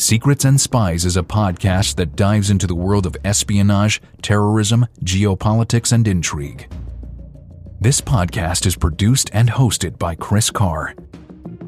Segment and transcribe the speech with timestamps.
[0.00, 5.92] Secrets and Spies is a podcast that dives into the world of espionage, terrorism, geopolitics,
[5.92, 6.72] and intrigue.
[7.82, 10.94] This podcast is produced and hosted by Chris Carr.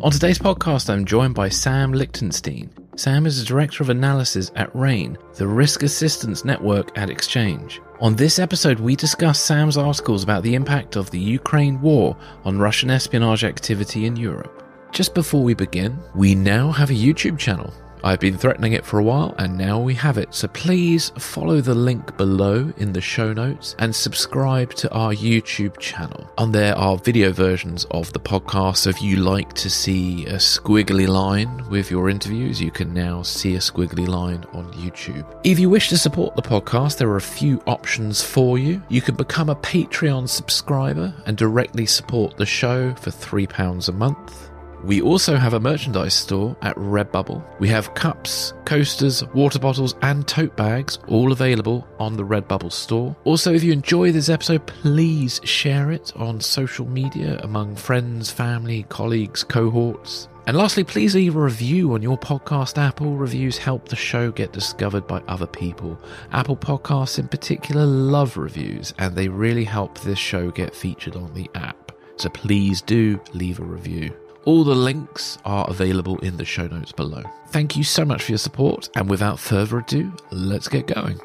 [0.00, 2.70] On today's podcast, I'm joined by Sam Lichtenstein.
[2.96, 7.82] Sam is the Director of Analysis at RANE, the Risk Assistance Network at Exchange.
[8.00, 12.58] On this episode, we discuss Sam's articles about the impact of the Ukraine war on
[12.58, 14.62] Russian espionage activity in Europe.
[14.90, 17.74] Just before we begin, we now have a YouTube channel.
[18.04, 20.34] I've been threatening it for a while and now we have it.
[20.34, 25.78] So please follow the link below in the show notes and subscribe to our YouTube
[25.78, 26.30] channel.
[26.38, 28.78] On there are video versions of the podcast.
[28.78, 33.22] So if you like to see a squiggly line with your interviews, you can now
[33.22, 35.24] see a squiggly line on YouTube.
[35.44, 38.82] If you wish to support the podcast, there are a few options for you.
[38.88, 44.51] You can become a Patreon subscriber and directly support the show for £3 a month.
[44.84, 47.42] We also have a merchandise store at Redbubble.
[47.60, 53.14] We have cups, coasters, water bottles, and tote bags all available on the Redbubble store.
[53.24, 58.82] Also, if you enjoy this episode, please share it on social media among friends, family,
[58.88, 60.28] colleagues, cohorts.
[60.48, 64.52] And lastly, please leave a review on your podcast Apple reviews help the show get
[64.52, 65.96] discovered by other people.
[66.32, 71.32] Apple Podcasts, in particular, love reviews, and they really help this show get featured on
[71.34, 71.92] the app.
[72.16, 74.12] So please do leave a review.
[74.44, 77.22] All the links are available in the show notes below.
[77.48, 81.20] Thank you so much for your support, and without further ado, let's get going.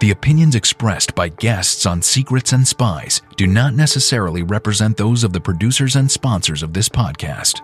[0.00, 5.34] The opinions expressed by guests on Secrets and Spies do not necessarily represent those of
[5.34, 7.60] the producers and sponsors of this podcast.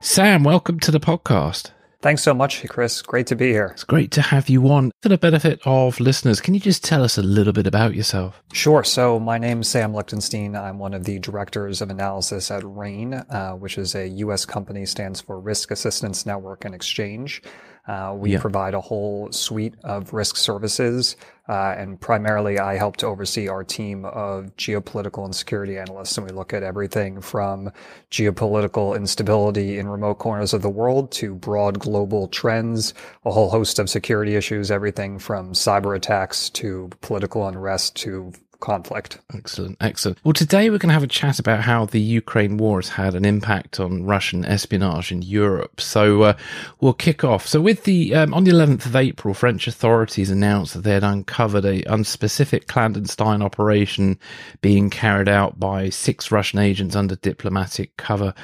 [0.00, 1.73] Sam, welcome to the podcast.
[2.04, 3.00] Thanks so much, Chris.
[3.00, 3.68] Great to be here.
[3.72, 4.92] It's great to have you on.
[5.00, 8.42] For the benefit of listeners, can you just tell us a little bit about yourself?
[8.52, 8.84] Sure.
[8.84, 10.54] So, my name is Sam Lichtenstein.
[10.54, 14.44] I'm one of the directors of analysis at RANE, uh, which is a U.S.
[14.44, 17.42] company, stands for Risk Assistance Network and Exchange.
[17.86, 18.40] Uh, we yeah.
[18.40, 21.16] provide a whole suite of risk services,
[21.48, 26.16] uh, and primarily I help to oversee our team of geopolitical and security analysts.
[26.16, 27.70] And we look at everything from
[28.10, 32.94] geopolitical instability in remote corners of the world to broad global trends,
[33.26, 39.18] a whole host of security issues, everything from cyber attacks to political unrest to conflict.
[39.34, 40.18] Excellent, excellent.
[40.24, 43.14] Well, today we're going to have a chat about how the Ukraine war has had
[43.14, 45.80] an impact on Russian espionage in Europe.
[45.80, 46.36] So uh,
[46.80, 47.46] we'll kick off.
[47.46, 51.04] So with the um, on the 11th of April, French authorities announced that they had
[51.04, 54.18] uncovered a unspecific clandestine operation
[54.60, 58.34] being carried out by six Russian agents under diplomatic cover.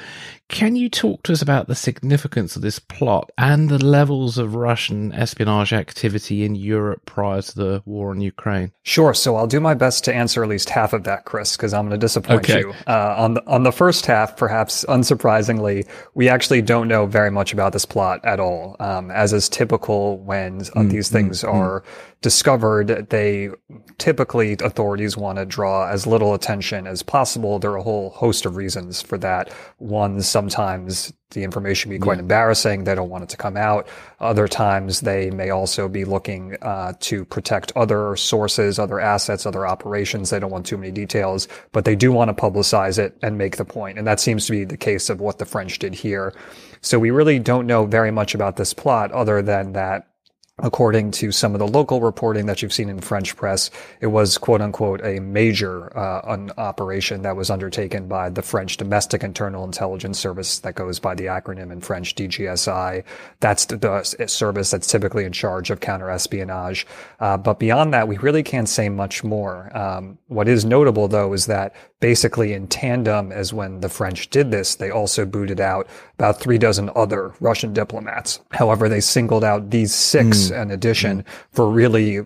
[0.51, 4.53] Can you talk to us about the significance of this plot and the levels of
[4.53, 8.73] Russian espionage activity in Europe prior to the war in Ukraine?
[8.83, 9.13] Sure.
[9.13, 11.87] So I'll do my best to answer at least half of that, Chris, because I'm
[11.87, 12.59] going to disappoint okay.
[12.59, 12.73] you.
[12.85, 17.53] Uh, on the on the first half, perhaps unsurprisingly, we actually don't know very much
[17.53, 18.75] about this plot at all.
[18.81, 21.81] Um, as is typical when mm, these mm, things mm, are
[22.21, 23.49] discovered, they
[23.97, 27.57] typically authorities want to draw as little attention as possible.
[27.57, 29.51] There are a whole host of reasons for that.
[29.77, 32.21] One, sometimes the information be quite yeah.
[32.21, 32.83] embarrassing.
[32.83, 33.87] They don't want it to come out.
[34.19, 39.65] Other times they may also be looking uh, to protect other sources, other assets, other
[39.65, 40.29] operations.
[40.29, 43.57] They don't want too many details, but they do want to publicize it and make
[43.57, 43.97] the point.
[43.97, 46.33] And that seems to be the case of what the French did here.
[46.81, 50.10] So we really don't know very much about this plot other than that
[50.59, 54.37] according to some of the local reporting that you've seen in French press, it was
[54.37, 60.19] quote unquote a major uh, operation that was undertaken by the French Domestic Internal Intelligence
[60.19, 63.03] Service that goes by the acronym in French DGSI.
[63.39, 66.85] That's the, the service that's typically in charge of counterespionage.
[67.19, 69.75] Uh, but beyond that, we really can't say much more.
[69.75, 74.51] Um, what is notable though is that basically in tandem as when the French did
[74.51, 78.41] this, they also booted out about three dozen other Russian diplomats.
[78.51, 80.61] However, they singled out these six mm.
[80.61, 81.25] in addition mm.
[81.53, 82.19] for really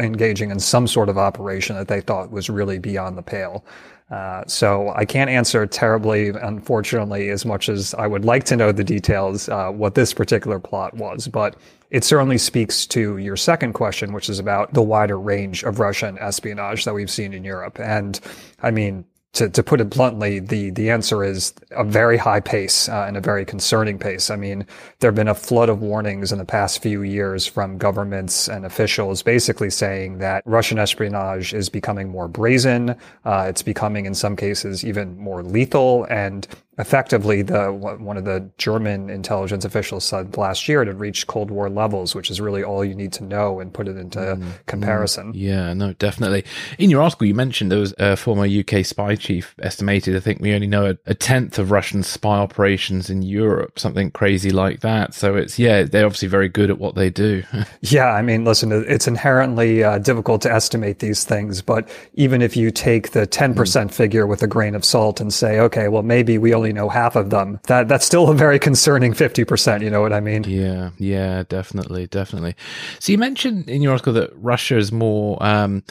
[0.00, 3.64] engaging in some sort of operation that they thought was really beyond the pale.
[4.10, 8.70] Uh, so I can't answer terribly, unfortunately, as much as I would like to know
[8.70, 11.28] the details, uh, what this particular plot was.
[11.28, 11.56] But
[11.94, 16.18] it certainly speaks to your second question, which is about the wider range of Russian
[16.18, 17.78] espionage that we've seen in Europe.
[17.78, 18.18] And
[18.60, 19.04] I mean,
[19.34, 23.16] to, to put it bluntly, the, the answer is a very high pace uh, and
[23.16, 24.28] a very concerning pace.
[24.28, 24.66] I mean,
[24.98, 28.66] there have been a flood of warnings in the past few years from governments and
[28.66, 32.96] officials basically saying that Russian espionage is becoming more brazen.
[33.24, 36.08] Uh, it's becoming, in some cases, even more lethal.
[36.10, 36.48] And
[36.78, 41.50] effectively the one of the German intelligence officials said last year it had reached Cold
[41.50, 44.66] War levels, which is really all you need to know and put it into mm,
[44.66, 45.32] comparison.
[45.32, 46.44] Mm, yeah, no, definitely.
[46.78, 50.16] In your article, you mentioned there was a former UK spy chief estimated.
[50.16, 54.10] I think we only know a, a tenth of Russian spy operations in Europe, something
[54.10, 55.14] crazy like that.
[55.14, 57.44] So it's yeah, they're obviously very good at what they do.
[57.82, 62.56] yeah, I mean, listen, it's inherently uh, difficult to estimate these things, but even if
[62.56, 63.94] you take the ten percent mm.
[63.94, 66.88] figure with a grain of salt and say, okay, well, maybe we only only know
[66.88, 69.82] half of them, that that's still a very concerning 50%.
[69.82, 70.44] You know what I mean?
[70.44, 72.54] Yeah, yeah, definitely, definitely.
[72.98, 75.82] So you mentioned in your article that Russia is more, um,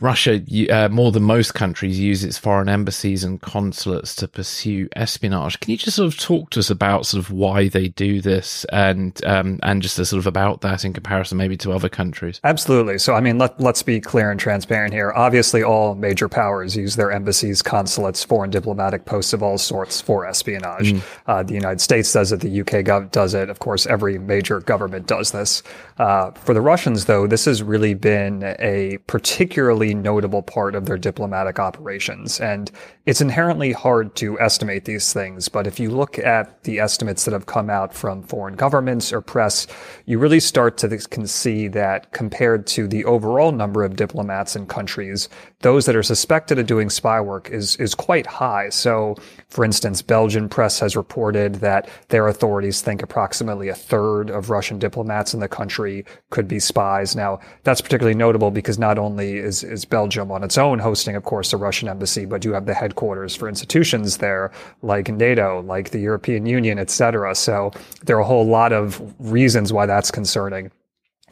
[0.00, 0.40] Russia,
[0.70, 5.60] uh, more than most countries, use its foreign embassies and consulates to pursue espionage.
[5.60, 8.64] Can you just sort of talk to us about sort of why they do this
[8.72, 12.40] and um, and just a sort of about that in comparison maybe to other countries?
[12.44, 12.98] Absolutely.
[12.98, 15.12] So, I mean, let, let's be clear and transparent here.
[15.14, 20.26] Obviously, all major powers use their embassies, consulates, foreign diplomatic posts of all sorts for
[20.26, 20.92] espionage.
[20.92, 21.02] Mm.
[21.28, 22.40] Uh, the United States does it.
[22.40, 23.48] The UK gov- does it.
[23.48, 25.62] Of course, every major government does this.
[25.98, 30.98] Uh, for the Russians, though, this has really been a particularly notable part of their
[30.98, 32.40] diplomatic operations.
[32.40, 32.72] And
[33.06, 35.48] it's inherently hard to estimate these things.
[35.48, 39.20] But if you look at the estimates that have come out from foreign governments or
[39.20, 39.66] press,
[40.06, 44.66] you really start to can see that compared to the overall number of diplomats in
[44.66, 45.28] countries,
[45.60, 48.68] those that are suspected of doing spy work is, is quite high.
[48.68, 49.16] So,
[49.48, 54.78] for instance, Belgian press has reported that their authorities think approximately a third of Russian
[54.78, 57.16] diplomats in the country could be spies.
[57.16, 61.24] Now, that's particularly notable because not only is, is Belgium on its own hosting, of
[61.24, 64.50] course, a Russian embassy, but you have the headquarters for institutions there,
[64.82, 67.34] like NATO, like the European Union, etc.
[67.34, 67.72] So
[68.04, 70.70] there are a whole lot of reasons why that's concerning.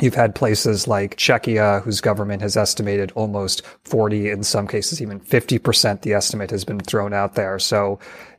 [0.00, 5.18] You've had places like Czechia, whose government has estimated almost 40, in some cases even
[5.18, 6.02] 50%.
[6.02, 7.58] The estimate has been thrown out there.
[7.58, 7.98] So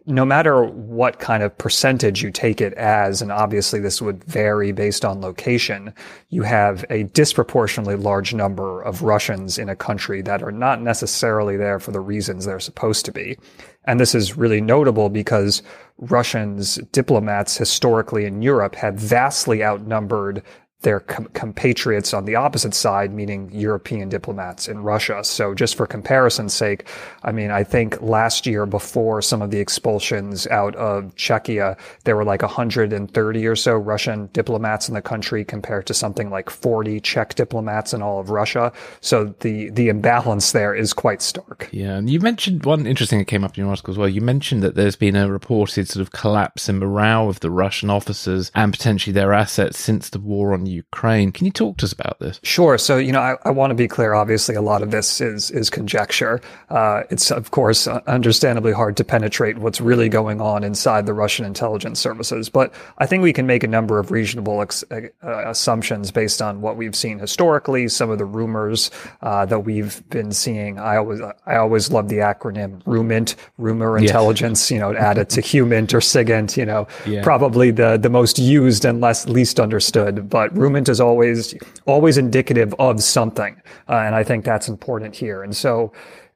[0.10, 4.72] no matter what kind of percentage you take it as, and obviously this would vary
[4.72, 5.94] based on location,
[6.30, 11.58] you have a disproportionately large number of Russians in a country that are not necessarily
[11.58, 13.38] there for the reasons they're supposed to be.
[13.86, 15.62] And this is really notable because
[16.00, 20.42] Russians diplomats historically in Europe have vastly outnumbered
[20.82, 25.22] their com- compatriots on the opposite side, meaning European diplomats in Russia.
[25.26, 26.88] So just for comparison's sake,
[27.24, 32.16] I mean, I think last year before some of the expulsions out of Czechia, there
[32.16, 37.02] were like 130 or so Russian diplomats in the country compared to something like 40
[37.02, 38.72] Czech diplomats in all of Russia.
[39.02, 41.68] So the, the imbalance there is quite stark.
[41.74, 41.98] Yeah.
[41.98, 44.08] And you mentioned one interesting that came up in your article as well.
[44.08, 47.90] You mentioned that there's been a reported sort of collapse in morale of the Russian
[47.90, 51.32] officers and potentially their assets since the war on Ukraine.
[51.32, 52.40] Can you talk to us about this?
[52.44, 52.78] Sure.
[52.78, 54.14] So, you know, I, I want to be clear.
[54.14, 56.42] Obviously, a lot of this is is conjecture.
[56.70, 61.46] Uh, it's of course understandably hard to penetrate what's really going on inside the Russian
[61.46, 62.50] intelligence services.
[62.50, 66.62] But I think we can make a number of reasonable ex- uh, assumptions based on
[66.62, 70.80] what we've seen historically, some of the rumors uh, that we've been seeing.
[70.80, 74.70] I always I always love the acronym RUMINT, rumor intelligence.
[74.70, 74.72] Yes.
[74.72, 76.58] You know, added to HUMINT or SIGINT.
[76.58, 77.24] You know, yeah.
[77.24, 82.76] probably the the most used and less least understood, but RUMINT is always always indicative
[82.80, 85.44] of something, uh, and I think that's important here.
[85.44, 85.92] And so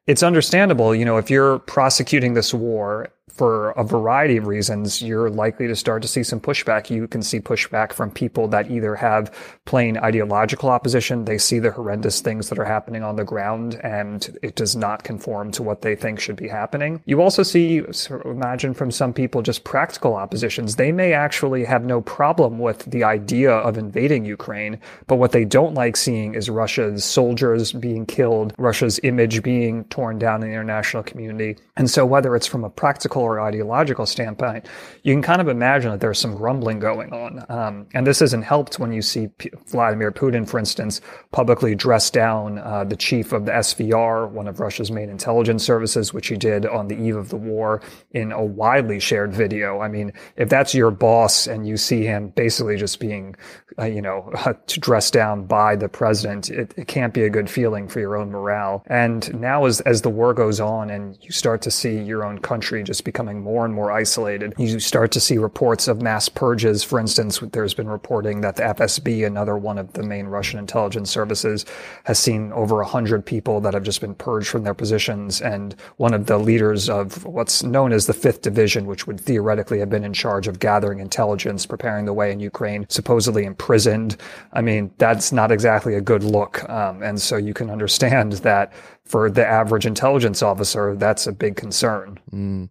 [0.06, 5.28] it's understandable, you know, if you're prosecuting this war for a variety of reasons, you're
[5.28, 6.88] likely to start to see some pushback.
[6.88, 11.24] You can see pushback from people that either have plain ideological opposition.
[11.24, 15.02] They see the horrendous things that are happening on the ground and it does not
[15.02, 17.02] conform to what they think should be happening.
[17.06, 17.82] You also see,
[18.24, 20.76] imagine from some people, just practical oppositions.
[20.76, 25.44] They may actually have no problem with the idea of invading Ukraine, but what they
[25.44, 30.54] don't like seeing is Russia's soldiers being killed, Russia's image being torn down in the
[30.54, 31.56] international community.
[31.76, 34.66] And so whether it's from a practical or ideological standpoint,
[35.02, 37.44] you can kind of imagine that there's some grumbling going on.
[37.48, 41.00] Um, and this isn't helped when you see P- Vladimir Putin, for instance,
[41.32, 46.12] publicly dress down uh, the chief of the SVR, one of Russia's main intelligence services,
[46.12, 49.80] which he did on the eve of the war in a widely shared video.
[49.80, 53.36] I mean, if that's your boss and you see him basically just being,
[53.78, 54.32] uh, you know,
[54.66, 58.30] dressed down by the president, it, it can't be a good feeling for your own
[58.30, 58.82] morale.
[58.86, 62.38] And now as, as the war goes on and you start to see your own
[62.38, 66.82] country just becoming more and more isolated, you start to see reports of mass purges.
[66.82, 71.10] For instance, there's been reporting that the FSB, another one of the main Russian intelligence
[71.10, 71.64] services,
[72.04, 75.40] has seen over 100 people that have just been purged from their positions.
[75.40, 79.78] And one of the leaders of what's known as the Fifth Division, which would theoretically
[79.78, 84.16] have been in charge of gathering intelligence, preparing the way in Ukraine, supposedly imprisoned.
[84.52, 86.68] I mean, that's not exactly a good look.
[86.68, 88.72] Um, and so you can understand that
[89.04, 92.18] for the average intelligence officer, that's a big concern.
[92.32, 92.68] Mm.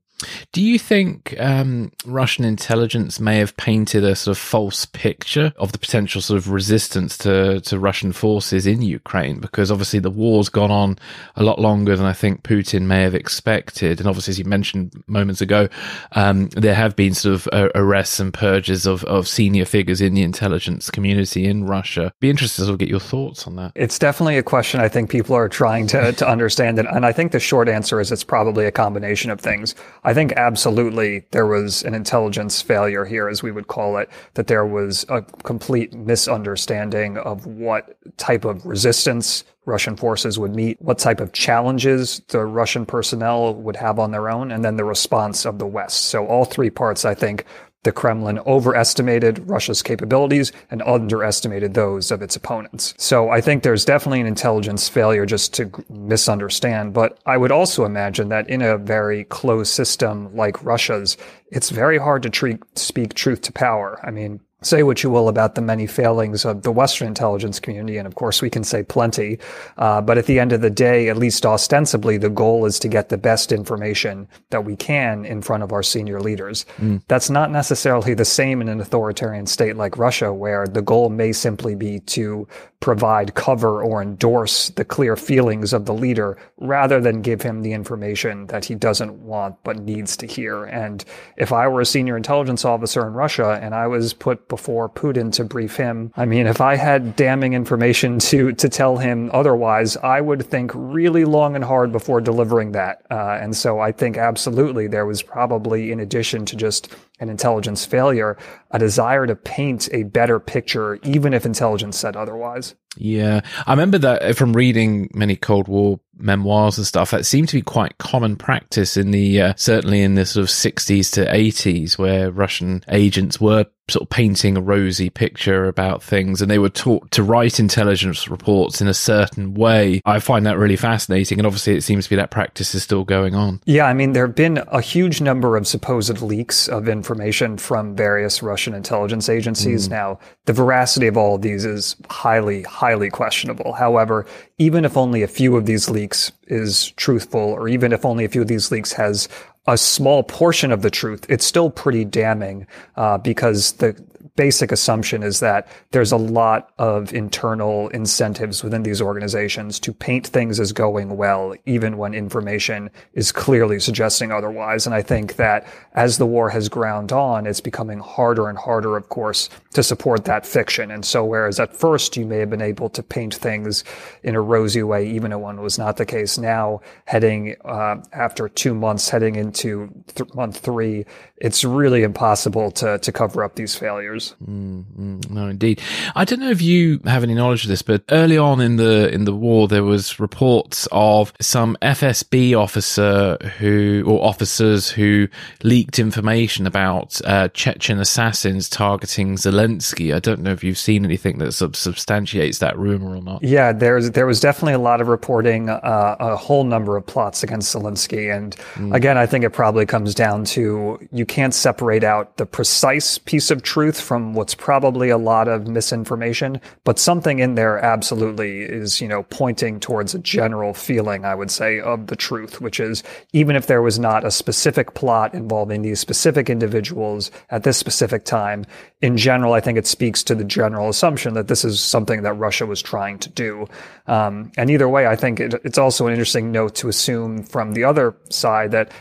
[0.52, 5.72] Do you think um, Russian intelligence may have painted a sort of false picture of
[5.72, 9.40] the potential sort of resistance to, to Russian forces in Ukraine?
[9.40, 10.98] Because obviously the war's gone on
[11.36, 14.00] a lot longer than I think Putin may have expected.
[14.00, 15.70] And obviously, as you mentioned moments ago,
[16.14, 20.14] um, there have been sort of uh, arrests and purges of, of senior figures in
[20.14, 22.14] the intelligence community in Russia.
[22.20, 23.72] Be interested to sort of get your thoughts on that.
[23.76, 26.80] It's definitely a question I think people are trying to, to understand.
[26.80, 29.76] And, and I think the short answer is it's probably a combination of things.
[30.04, 34.48] I think absolutely there was an intelligence failure here, as we would call it, that
[34.48, 41.00] there was a complete misunderstanding of what type of resistance Russian forces would meet, what
[41.00, 45.46] type of challenges the Russian personnel would have on their own, and then the response
[45.46, 46.06] of the West.
[46.06, 47.46] So all three parts, I think,
[47.84, 52.94] the Kremlin overestimated Russia's capabilities and underestimated those of its opponents.
[52.98, 56.94] So I think there's definitely an intelligence failure just to misunderstand.
[56.94, 61.18] But I would also imagine that in a very closed system like Russia's,
[61.52, 64.00] it's very hard to treat, speak truth to power.
[64.04, 67.98] I mean, say what you will about the many failings of the Western intelligence community,
[67.98, 69.40] and of course we can say plenty.
[69.78, 72.88] Uh, but at the end of the day, at least ostensibly, the goal is to
[72.88, 76.66] get the best information that we can in front of our senior leaders.
[76.78, 77.02] Mm.
[77.08, 81.32] That's not necessarily the same in an authoritarian state like Russia, where the goal may
[81.32, 82.48] simply be to
[82.84, 87.72] provide cover or endorse the clear feelings of the leader rather than give him the
[87.72, 90.66] information that he doesn't want but needs to hear.
[90.66, 91.06] And
[91.38, 95.32] if I were a senior intelligence officer in Russia and I was put before Putin
[95.32, 99.98] to brief him, I mean, if I had damning information to, to tell him otherwise,
[99.98, 103.02] I would think really long and hard before delivering that.
[103.10, 107.86] Uh, and so I think absolutely there was probably, in addition to just an intelligence
[107.86, 108.38] failure,
[108.70, 112.76] a desire to paint a better picture, even if intelligence said otherwise.
[112.98, 113.42] Yeah.
[113.66, 117.12] I remember that from reading many Cold War memoirs and stuff.
[117.12, 120.50] That seemed to be quite common practice in the, uh, certainly in the sort of
[120.50, 126.42] 60s to 80s, where Russian agents were sort of painting a rosy picture about things
[126.42, 130.02] and they were taught to write intelligence reports in a certain way.
[130.06, 131.40] I find that really fascinating.
[131.40, 133.60] And obviously, it seems to be that practice is still going on.
[133.66, 133.86] Yeah.
[133.86, 137.13] I mean, there have been a huge number of supposed leaks of information
[137.62, 139.88] from various Russian intelligence agencies.
[139.88, 139.92] Mm.
[139.92, 143.74] Now, the veracity of all of these is highly, highly questionable.
[143.74, 144.26] However,
[144.58, 148.30] even if only a few of these leaks is truthful, or even if only a
[148.30, 149.28] few of these leaks has
[149.68, 153.96] a small portion of the truth, it's still pretty damning uh, because the
[154.36, 160.26] basic assumption is that there's a lot of internal incentives within these organizations to paint
[160.26, 164.88] things as going well, even when information is clearly suggesting otherwise.
[164.88, 168.98] And I think that as the war has ground on, it's becoming harder and harder,
[168.98, 170.90] of course, to support that fiction.
[170.90, 173.84] And so, whereas at first you may have been able to paint things
[174.24, 178.50] in a rosy way, even when it was not the case, now heading uh, after
[178.50, 181.06] two months, heading into th- month three,
[181.38, 184.23] it's really impossible to to cover up these failures.
[184.32, 185.82] Mm, mm, no, indeed.
[186.16, 189.14] I don't know if you have any knowledge of this, but early on in the
[189.14, 195.28] in the war, there was reports of some FSB officer who or officers who
[195.64, 200.14] leaked information about uh, Chechen assassins targeting Zelensky.
[200.16, 203.44] I don't know if you've seen anything that sub- substantiates that rumor or not.
[203.44, 207.44] Yeah, there's there was definitely a lot of reporting, uh, a whole number of plots
[207.44, 208.94] against Zelensky, and mm.
[208.94, 213.52] again, I think it probably comes down to you can't separate out the precise piece
[213.52, 218.62] of truth from from what's probably a lot of misinformation, but something in there absolutely
[218.62, 222.80] is, you know, pointing towards a general feeling, I would say, of the truth, which
[222.80, 223.02] is
[223.32, 228.24] even if there was not a specific plot involving these specific individuals at this specific
[228.24, 228.68] time,
[229.02, 232.34] in general, I think it speaks to the general assumption that this is something that
[232.34, 233.68] Russia was trying to do.
[234.06, 237.74] Um, and either way, I think it, it's also an interesting note to assume from
[237.74, 238.92] the other side that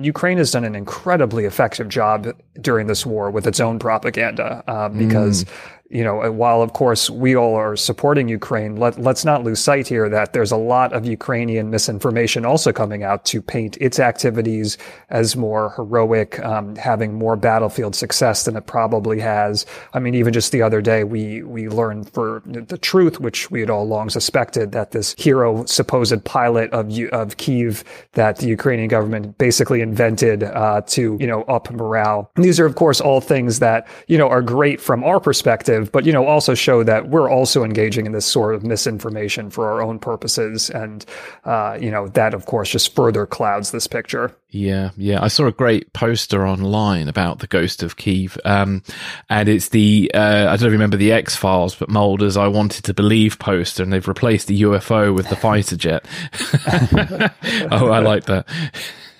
[0.00, 2.28] Ukraine has done an incredibly effective job
[2.60, 5.50] during this war with its own propaganda uh, because mm
[5.90, 9.86] you know, while of course we all are supporting Ukraine, let, let's not lose sight
[9.86, 14.78] here that there's a lot of Ukrainian misinformation also coming out to paint its activities
[15.10, 19.66] as more heroic, um, having more battlefield success than it probably has.
[19.92, 23.60] I mean, even just the other day, we we learned for the truth, which we
[23.60, 28.88] had all long suspected, that this hero supposed pilot of of Kiev that the Ukrainian
[28.88, 32.30] government basically invented uh, to you know up morale.
[32.36, 35.73] And these are of course all things that you know are great from our perspective
[35.82, 39.70] but you know, also show that we're also engaging in this sort of misinformation for
[39.70, 41.04] our own purposes, and
[41.44, 44.34] uh, you know that of course just further clouds this picture.
[44.50, 45.22] Yeah, yeah.
[45.22, 48.82] I saw a great poster online about the Ghost of Kiev, um,
[49.28, 52.94] and it's the uh, I don't remember the X Files, but Mulder's "I Wanted to
[52.94, 56.06] Believe" poster, and they've replaced the UFO with the fighter jet.
[57.70, 58.46] oh, I like that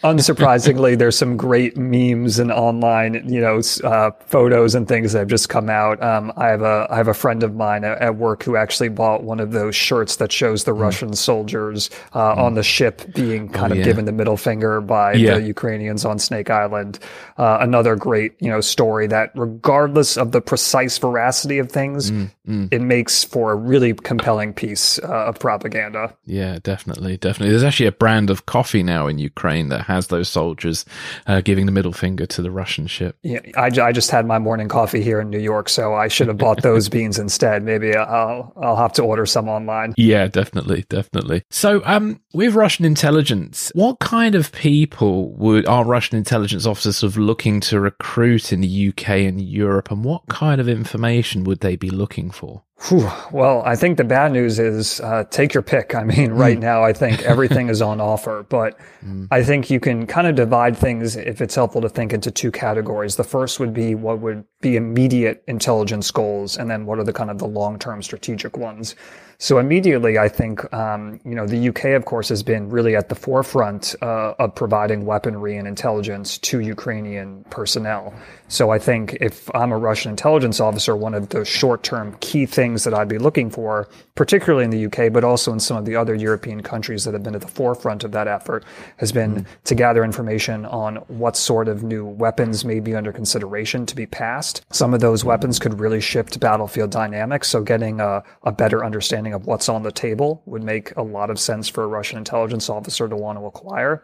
[0.04, 5.28] unsurprisingly, there's some great memes and online, you know, uh, photos and things that have
[5.28, 6.00] just come out.
[6.02, 8.90] Um, I have a I have a friend of mine at, at, work who actually
[8.90, 10.80] bought one of those shirts that shows the mm.
[10.80, 12.38] Russian soldiers uh, mm.
[12.38, 13.84] on the ship being kind oh, of yeah.
[13.84, 15.38] given the middle finger by yeah.
[15.38, 16.98] the Ukrainians on Snake Island.
[17.38, 22.30] Uh, another great, you know, story that regardless of the precise veracity of things, mm.
[22.46, 22.68] mm.
[22.70, 26.14] it makes for a really compelling piece uh, of propaganda.
[26.26, 27.50] Yeah, definitely, definitely.
[27.50, 30.84] There's actually a brand of coffee now in Ukraine that has has those soldiers
[31.26, 33.16] uh, giving the middle finger to the Russian ship.
[33.22, 36.28] Yeah, I, I just had my morning coffee here in New York, so I should
[36.28, 37.62] have bought those beans instead.
[37.62, 39.94] Maybe I'll I'll have to order some online.
[39.96, 41.42] Yeah, definitely, definitely.
[41.50, 47.12] So, um, with Russian intelligence, what kind of people would are Russian intelligence officers sort
[47.12, 51.60] of looking to recruit in the UK and Europe, and what kind of information would
[51.60, 52.62] they be looking for?
[52.88, 53.10] Whew.
[53.32, 55.94] Well, I think the bad news is uh, take your pick.
[55.94, 56.62] I mean, right mm.
[56.62, 59.26] now, I think everything is on offer, but mm.
[59.30, 62.50] I think you can kind of divide things if it's helpful to think into two
[62.50, 63.16] categories.
[63.16, 67.12] The first would be what would be immediate intelligence goals, and then what are the
[67.12, 68.96] kind of the long term strategic ones.
[69.38, 73.08] So immediately, I think um, you know the UK, of course, has been really at
[73.08, 78.14] the forefront uh, of providing weaponry and intelligence to Ukrainian personnel.
[78.48, 82.84] So I think if I'm a Russian intelligence officer, one of the short-term key things
[82.84, 85.96] that I'd be looking for, particularly in the UK, but also in some of the
[85.96, 88.64] other European countries that have been at the forefront of that effort,
[88.98, 89.46] has been mm.
[89.64, 94.06] to gather information on what sort of new weapons may be under consideration to be
[94.06, 94.62] passed.
[94.70, 97.48] Some of those weapons could really shift battlefield dynamics.
[97.48, 101.30] So getting a, a better understanding of what's on the table would make a lot
[101.30, 104.02] of sense for a Russian intelligence officer to want to acquire.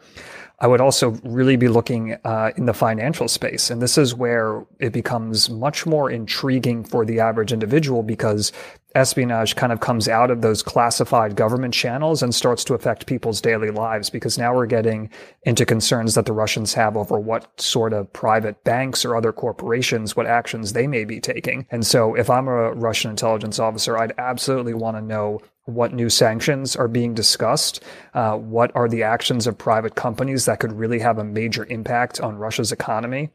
[0.60, 3.70] I would also really be looking uh, in the financial space.
[3.70, 8.52] And this is where it becomes much more intriguing for the average individual because
[8.94, 13.40] espionage kind of comes out of those classified government channels and starts to affect people's
[13.40, 15.08] daily lives because now we're getting
[15.44, 20.16] into concerns that the Russians have over what sort of private banks or other corporations,
[20.16, 21.66] what actions they may be taking.
[21.70, 25.40] And so if I'm a Russian intelligence officer, I'd absolutely want to know
[25.74, 27.82] what new sanctions are being discussed,
[28.14, 32.20] uh, what are the actions of private companies that could really have a major impact
[32.20, 33.30] on Russia's economy.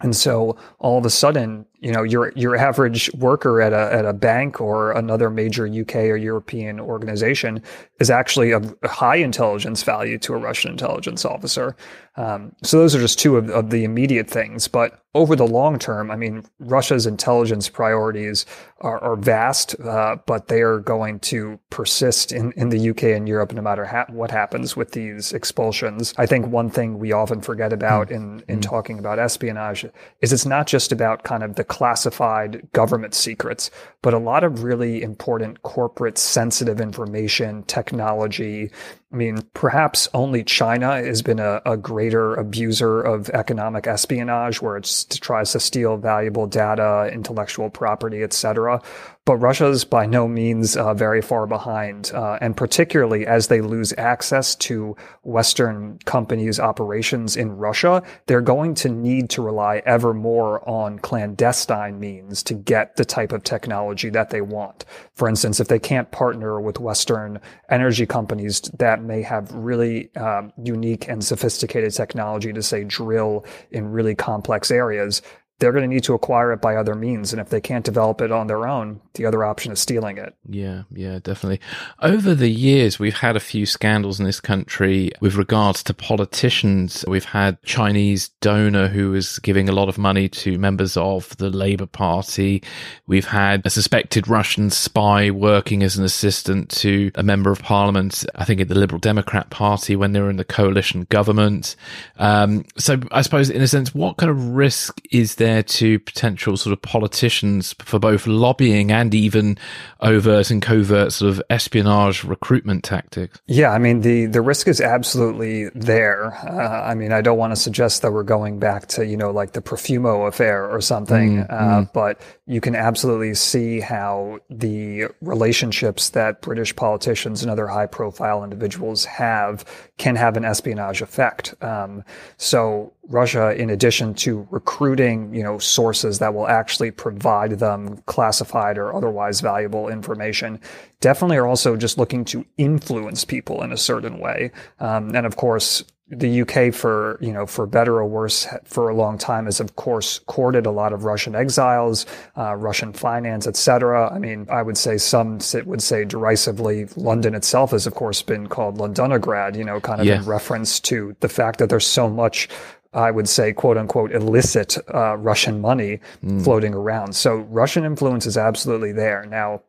[0.00, 4.04] And so all of a sudden, you know, your your average worker at a at
[4.04, 7.62] a bank or another major UK or European organization
[8.00, 11.76] is actually of high intelligence value to a Russian intelligence officer.
[12.16, 14.66] Um, so those are just two of, of the immediate things.
[14.66, 18.44] But over the long term, I mean, Russia's intelligence priorities
[18.80, 23.28] are, are vast, uh, but they are going to persist in, in the UK and
[23.28, 26.12] Europe no matter ha- what happens with these expulsions.
[26.18, 28.16] I think one thing we often forget about mm.
[28.16, 28.62] in, in mm.
[28.62, 29.86] talking about espionage
[30.20, 33.70] is it's not just about kind of the classified government secrets,
[34.02, 38.70] but a lot of really important corporate sensitive information, technology,
[39.10, 44.76] I mean, perhaps only China has been a, a, greater abuser of economic espionage, where
[44.76, 48.82] it tries to steal valuable data, intellectual property, etc.
[49.28, 53.92] But Russia's by no means uh, very far behind, uh, and particularly as they lose
[53.98, 60.66] access to Western companies' operations in Russia, they're going to need to rely ever more
[60.66, 64.86] on clandestine means to get the type of technology that they want.
[65.14, 67.38] For instance, if they can't partner with Western
[67.68, 73.92] energy companies that may have really um, unique and sophisticated technology to say drill in
[73.92, 75.20] really complex areas,
[75.58, 77.32] they're going to need to acquire it by other means.
[77.32, 80.34] And if they can't develop it on their own, the other option is stealing it.
[80.48, 81.60] Yeah, yeah, definitely.
[82.00, 87.04] Over the years, we've had a few scandals in this country with regards to politicians.
[87.08, 91.50] We've had Chinese donor who was giving a lot of money to members of the
[91.50, 92.62] Labour Party.
[93.08, 98.24] We've had a suspected Russian spy working as an assistant to a member of parliament,
[98.36, 101.74] I think at the Liberal Democrat Party when they were in the coalition government.
[102.18, 105.98] Um, so I suppose in a sense, what kind of risk is there there to
[106.00, 109.58] potential sort of politicians for both lobbying and even
[110.00, 113.40] overt and covert sort of espionage recruitment tactics?
[113.46, 116.34] Yeah, I mean the the risk is absolutely there.
[116.46, 119.30] Uh, I mean, I don't want to suggest that we're going back to you know
[119.30, 121.92] like the Profumo affair or something, mm, uh, mm.
[121.92, 128.44] but you can absolutely see how the relationships that British politicians and other high profile
[128.44, 129.64] individuals have
[129.98, 131.54] can have an espionage effect.
[131.60, 132.04] Um,
[132.36, 138.78] so Russia, in addition to recruiting, you know, sources that will actually provide them classified
[138.78, 140.60] or otherwise valuable information,
[141.00, 144.52] definitely are also just looking to influence people in a certain way.
[144.78, 148.94] Um, and of course, the UK for, you know, for better or worse for a
[148.94, 154.10] long time has of course courted a lot of Russian exiles, uh, Russian finance, etc.
[154.12, 158.46] I mean, I would say some would say derisively, London itself has of course been
[158.46, 160.16] called Londonograd, you know, kind of yeah.
[160.16, 162.48] in reference to the fact that there's so much
[162.94, 166.42] I would say, quote unquote, illicit uh, Russian money mm.
[166.42, 167.14] floating around.
[167.14, 169.26] So Russian influence is absolutely there.
[169.28, 169.60] Now,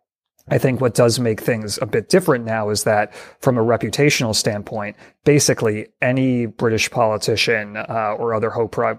[0.51, 4.35] I think what does make things a bit different now is that from a reputational
[4.35, 8.49] standpoint, basically any British politician uh, or other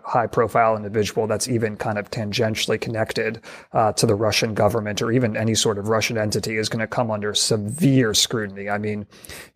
[0.04, 3.40] high profile individual that's even kind of tangentially connected
[3.72, 6.87] uh, to the Russian government or even any sort of Russian entity is going to
[6.87, 8.68] come under severe scrutiny.
[8.68, 9.06] I mean,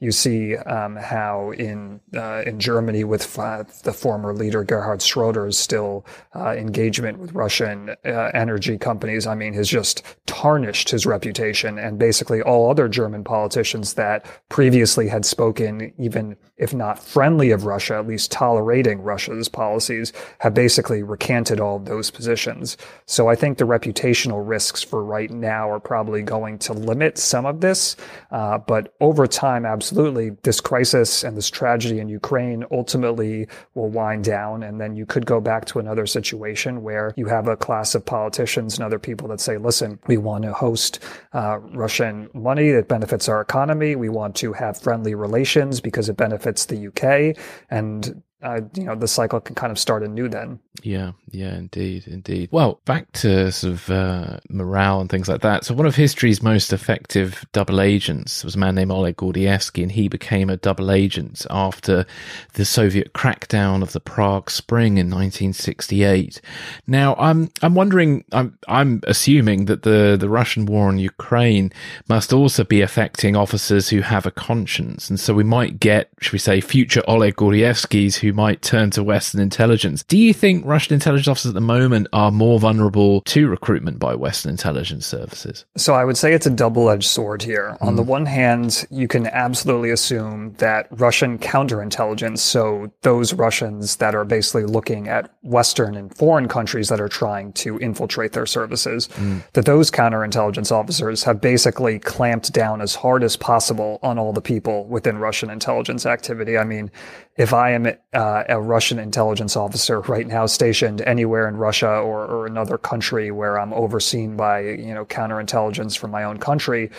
[0.01, 6.07] you see um, how in uh, in Germany with the former leader Gerhard Schroeder's still
[6.35, 9.27] uh, engagement with Russian uh, energy companies.
[9.27, 15.09] I mean, has just tarnished his reputation and basically all other German politicians that previously
[15.09, 21.03] had spoken even if not friendly of Russia, at least tolerating Russia's policies, have basically
[21.03, 22.79] recanted all those positions.
[23.05, 27.45] So I think the reputational risks for right now are probably going to limit some
[27.45, 27.97] of this.
[28.31, 34.25] Uh, but over time, absolutely, this crisis and this tragedy in Ukraine ultimately will wind
[34.25, 34.63] down.
[34.63, 38.07] And then you could go back to another situation where you have a class of
[38.07, 40.99] politicians and other people that say, listen, we want to host
[41.35, 43.97] uh, Russian money that benefits our economy.
[43.97, 47.37] We want to have friendly relations because it benefits benefits the UK,
[47.71, 50.61] and uh, you know the cycle can kind of start anew then.
[50.83, 52.51] Yeah, yeah, indeed, indeed.
[52.53, 55.65] Well, back to sort of uh, morale and things like that.
[55.65, 59.93] So one of history's most effective double agents was a man named Oleg Gordievsky, and
[59.93, 62.05] he became a double agent after
[62.53, 66.43] the Soviet crackdown of the Prague Spring in 1968.
[66.87, 71.73] Now, I'm I'm wondering, I'm I'm assuming that the the Russian war on Ukraine
[72.09, 76.35] must also be affecting officers who have a conscience, and so we might get, should
[76.35, 80.03] we say, future Oleg Gordievskys who might turn to Western intelligence.
[80.03, 84.15] Do you think Russian intelligence officers at the moment are more vulnerable to recruitment by
[84.15, 85.65] Western intelligence services?
[85.77, 87.77] So I would say it's a double edged sword here.
[87.81, 87.97] On mm.
[87.97, 94.25] the one hand, you can absolutely assume that Russian counterintelligence, so those Russians that are
[94.25, 99.43] basically looking at Western and foreign countries that are trying to infiltrate their services, mm.
[99.53, 104.41] that those counterintelligence officers have basically clamped down as hard as possible on all the
[104.41, 106.59] people within Russian intelligence activity.
[106.59, 106.91] I mean,
[107.37, 112.25] if I am uh, a Russian intelligence officer right now stationed anywhere in Russia or,
[112.25, 116.91] or another country where I'm overseen by, you know, counterintelligence from my own country,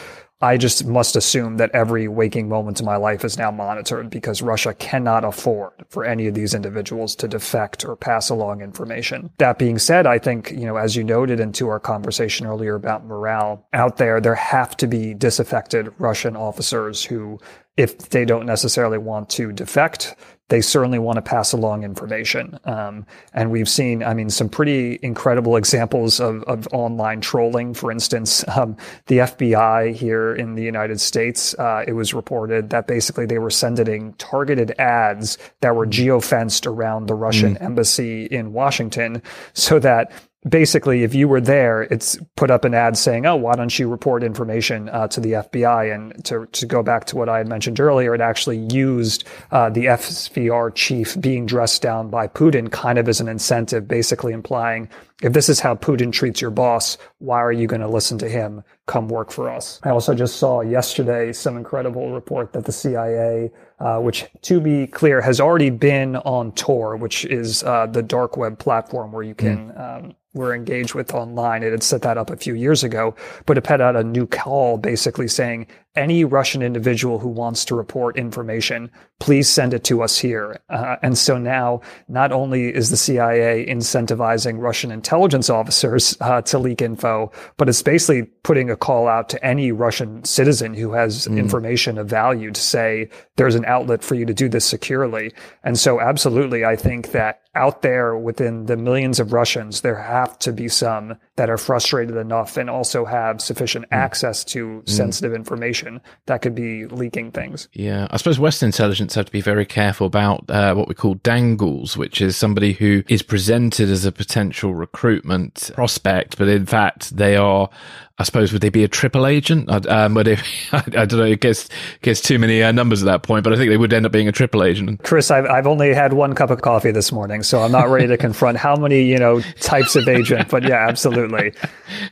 [0.41, 4.41] I just must assume that every waking moment of my life is now monitored because
[4.41, 9.32] Russia cannot afford for any of these individuals to defect or pass along information.
[9.38, 13.06] That being said, I think, you know, as you noted into our conversation earlier about
[13.06, 17.39] morale out there, there have to be disaffected Russian officers who
[17.78, 20.16] if they don't necessarily want to defect,
[20.50, 22.60] they certainly want to pass along information.
[22.66, 27.74] Um, and we've seen, I mean, some pretty incredible examples of, of online trolling.
[27.74, 32.86] For instance, um, the FBI here in the United States, uh, it was reported that
[32.86, 37.62] basically they were sending targeted ads that were geofenced around the Russian mm.
[37.62, 40.12] embassy in Washington so that
[40.47, 43.89] basically, if you were there, it's put up an ad saying, "Oh, why don't you
[43.89, 47.47] report information uh, to the FBI?" And to to go back to what I had
[47.47, 52.97] mentioned earlier, it actually used uh, the SVR chief being dressed down by Putin kind
[52.97, 54.89] of as an incentive, basically implying,
[55.23, 58.27] if this is how Putin treats your boss, why are you going to listen to
[58.27, 58.63] him?
[58.86, 59.79] Come work for us.
[59.84, 64.88] I also just saw yesterday some incredible report that the CIA, uh, which to be
[64.88, 69.36] clear has already been on Tor, which is uh, the dark web platform where you
[69.36, 69.69] can.
[69.69, 70.05] Mm.
[70.05, 71.63] Um, were engaged with online.
[71.63, 73.15] It had set that up a few years ago,
[73.48, 77.75] but it put out a new call basically saying any Russian individual who wants to
[77.75, 80.60] report information, please send it to us here.
[80.69, 86.60] Uh, and so now, not only is the CIA incentivizing Russian intelligence officers uh, to
[86.60, 91.27] leak info, but it's basically putting a call out to any Russian citizen who has
[91.27, 91.38] mm.
[91.38, 95.34] information of value to say there's an outlet for you to do this securely.
[95.63, 100.38] And so, absolutely, I think that out there within the millions of Russians, there have
[100.39, 103.95] to be some that are frustrated enough and also have sufficient mm.
[103.95, 104.89] access to mm.
[104.89, 105.85] sensitive information
[106.26, 107.67] that could be leaking things.
[107.74, 111.15] Yeah, I suppose Western intelligence have to be very careful about uh, what we call
[111.15, 117.15] dangles, which is somebody who is presented as a potential recruitment prospect, but in fact
[117.15, 117.69] they are
[118.17, 119.69] I suppose would they be a triple agent?
[119.88, 120.38] Um, would they,
[120.71, 121.26] I, I, don't know.
[121.26, 121.67] It gets
[122.02, 124.12] gets too many uh, numbers at that point, but I think they would end up
[124.12, 125.04] being a triple agent.
[125.04, 128.08] Chris, I've I've only had one cup of coffee this morning, so I'm not ready
[128.08, 130.50] to confront how many you know types of agent.
[130.50, 131.54] But yeah, absolutely.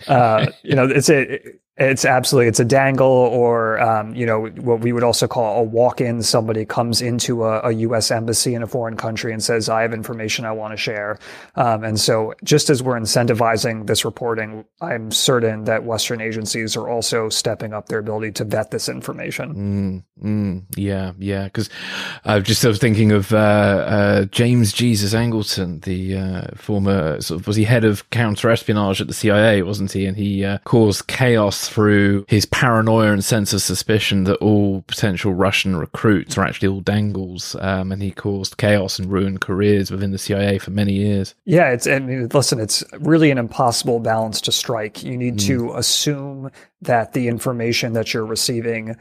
[0.07, 1.39] Uh, you know, it's a
[1.77, 5.63] it's absolutely it's a dangle or um, you know what we would also call a
[5.63, 6.21] walk-in.
[6.21, 8.11] Somebody comes into a, a, U.S.
[8.11, 11.17] embassy in a foreign country and says, "I have information I want to share."
[11.55, 16.87] Um, and so, just as we're incentivizing this reporting, I'm certain that Western agencies are
[16.87, 20.03] also stepping up their ability to vet this information.
[20.21, 21.45] Mm, mm, yeah, yeah.
[21.45, 21.71] Because
[22.23, 27.41] I was just of thinking of uh, uh, James Jesus Angleton, the uh, former sort
[27.41, 30.05] of was he head of counter espionage at the CIA, wasn't he?
[30.05, 35.33] And he uh, caused chaos through his paranoia and sense of suspicion that all potential
[35.33, 40.11] Russian recruits are actually all dangles, um, and he caused chaos and ruined careers within
[40.11, 41.35] the CIA for many years.
[41.45, 45.03] Yeah, it's I mean, listen, it's really an impossible balance to strike.
[45.03, 45.47] You need mm.
[45.47, 48.95] to assume that the information that you're receiving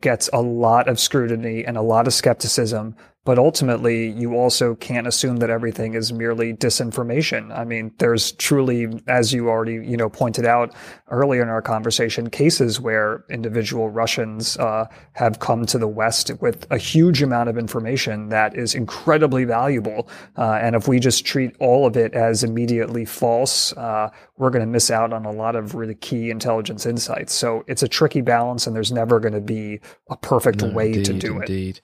[0.00, 2.94] gets a lot of scrutiny and a lot of skepticism
[3.26, 7.52] but ultimately, you also can't assume that everything is merely disinformation.
[7.54, 10.72] I mean, there's truly, as you already, you know, pointed out
[11.10, 16.68] earlier in our conversation, cases where individual Russians uh, have come to the West with
[16.70, 20.08] a huge amount of information that is incredibly valuable.
[20.38, 24.08] Uh, and if we just treat all of it as immediately false, uh,
[24.38, 27.32] we're going to miss out on a lot of really key intelligence insights.
[27.32, 30.88] So it's a tricky balance, and there's never going to be a perfect no, way
[30.88, 31.36] indeed, to do indeed.
[31.36, 31.50] it.
[31.50, 31.80] Indeed.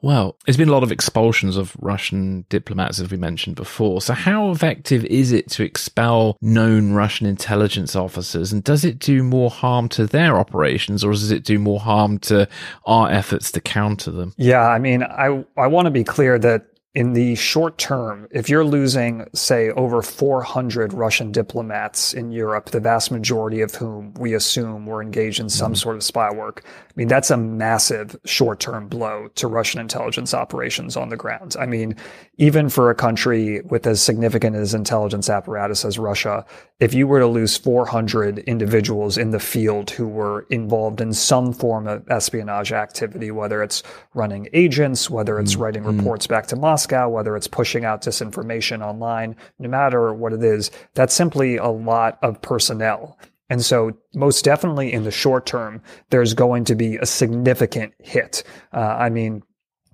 [0.00, 4.00] Well, there's been a lot of expulsions of Russian diplomats, as we mentioned before.
[4.00, 8.52] So, how effective is it to expel known Russian intelligence officers?
[8.52, 12.18] And does it do more harm to their operations, or does it do more harm
[12.20, 12.48] to
[12.86, 14.34] our efforts to counter them?
[14.36, 16.66] Yeah, I mean, I I want to be clear that
[16.98, 22.80] in the short term, if you're losing, say, over 400 Russian diplomats in Europe, the
[22.80, 25.76] vast majority of whom we assume were engaged in some mm-hmm.
[25.76, 26.64] sort of spy work,
[26.98, 31.54] mean, that's a massive short term blow to Russian intelligence operations on the ground.
[31.58, 31.94] I mean,
[32.38, 36.44] even for a country with as significant as intelligence apparatus as Russia,
[36.80, 41.52] if you were to lose 400 individuals in the field who were involved in some
[41.52, 43.84] form of espionage activity, whether it's
[44.14, 45.62] running agents, whether it's mm-hmm.
[45.62, 50.42] writing reports back to Moscow, whether it's pushing out disinformation online, no matter what it
[50.42, 53.16] is, that's simply a lot of personnel.
[53.50, 58.42] And so, most definitely in the short term, there's going to be a significant hit.
[58.72, 59.42] Uh, I mean,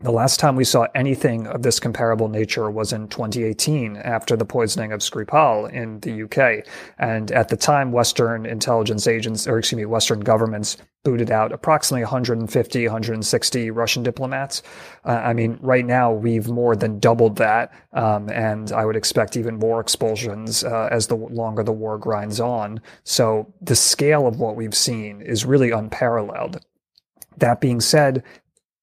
[0.01, 4.45] the last time we saw anything of this comparable nature was in 2018 after the
[4.45, 6.67] poisoning of Skripal in the UK.
[6.99, 12.03] And at the time, Western intelligence agents, or excuse me, Western governments booted out approximately
[12.03, 14.63] 150, 160 Russian diplomats.
[15.05, 17.73] Uh, I mean, right now we've more than doubled that.
[17.93, 22.41] Um, and I would expect even more expulsions uh, as the longer the war grinds
[22.41, 22.81] on.
[23.05, 26.61] So the scale of what we've seen is really unparalleled.
[27.39, 28.23] That being said,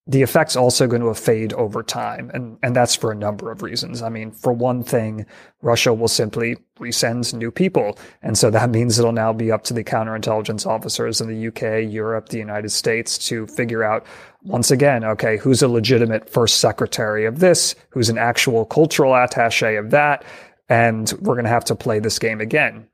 [0.08, 2.32] the effect's also going to fade over time.
[2.34, 4.02] And, and that's for a number of reasons.
[4.02, 5.28] I mean, for one thing,
[5.62, 7.98] Russia will simply resend new people.
[8.24, 11.92] And so that means it'll now be up to the counterintelligence officers in the UK,
[11.92, 14.06] Europe, the United States to figure out
[14.44, 17.76] once again, okay, who's a legitimate first secretary of this?
[17.90, 20.26] Who's an actual cultural attache of that?
[20.68, 22.88] And we're going to have to play this game again.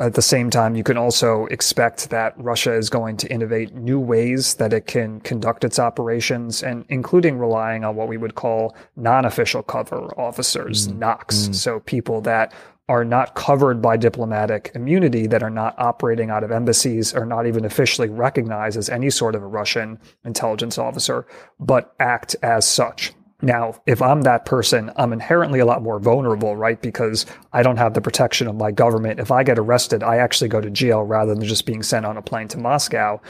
[0.00, 4.00] At the same time, you can also expect that Russia is going to innovate new
[4.00, 8.74] ways that it can conduct its operations, and including relying on what we would call
[8.96, 10.98] non-official cover officers, mm.
[11.00, 11.50] NOCs.
[11.50, 11.54] Mm.
[11.54, 12.54] So people that
[12.88, 17.46] are not covered by diplomatic immunity, that are not operating out of embassies, are not
[17.46, 21.26] even officially recognized as any sort of a Russian intelligence officer,
[21.60, 23.12] but act as such.
[23.42, 26.80] Now, if I'm that person, I'm inherently a lot more vulnerable, right?
[26.80, 29.18] Because I don't have the protection of my government.
[29.18, 32.16] If I get arrested, I actually go to jail rather than just being sent on
[32.16, 33.20] a plane to Moscow.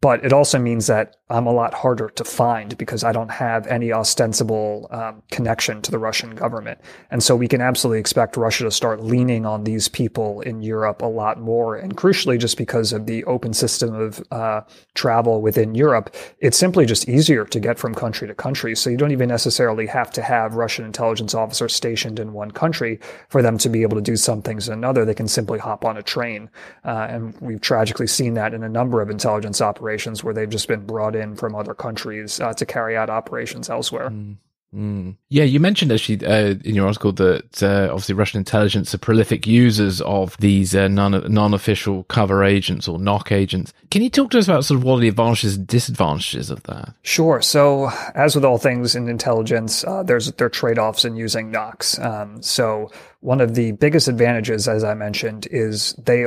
[0.00, 3.66] But it also means that I'm a lot harder to find because I don't have
[3.66, 6.78] any ostensible um, connection to the Russian government.
[7.10, 11.02] And so we can absolutely expect Russia to start leaning on these people in Europe
[11.02, 11.76] a lot more.
[11.76, 14.60] And crucially, just because of the open system of uh,
[14.94, 18.76] travel within Europe, it's simply just easier to get from country to country.
[18.76, 23.00] So you don't even necessarily have to have Russian intelligence officers stationed in one country
[23.30, 25.04] for them to be able to do some things in another.
[25.04, 26.50] They can simply hop on a train.
[26.84, 30.68] Uh, and we've tragically seen that in a number of intelligence operations where they've just
[30.68, 34.10] been brought in from other countries uh, to carry out operations elsewhere.
[34.10, 34.36] Mm.
[34.74, 35.16] Mm.
[35.28, 39.46] Yeah, you mentioned actually uh, in your article that uh, obviously Russian intelligence are prolific
[39.46, 43.74] users of these uh, non non-official cover agents or NOC agents.
[43.90, 46.62] Can you talk to us about sort of what are the advantages and disadvantages of
[46.62, 46.94] that?
[47.02, 47.42] Sure.
[47.42, 52.02] So, as with all things in intelligence, uh, there's there are trade-offs in using NOCs.
[52.02, 56.24] Um, so, one of the biggest advantages, as I mentioned, is they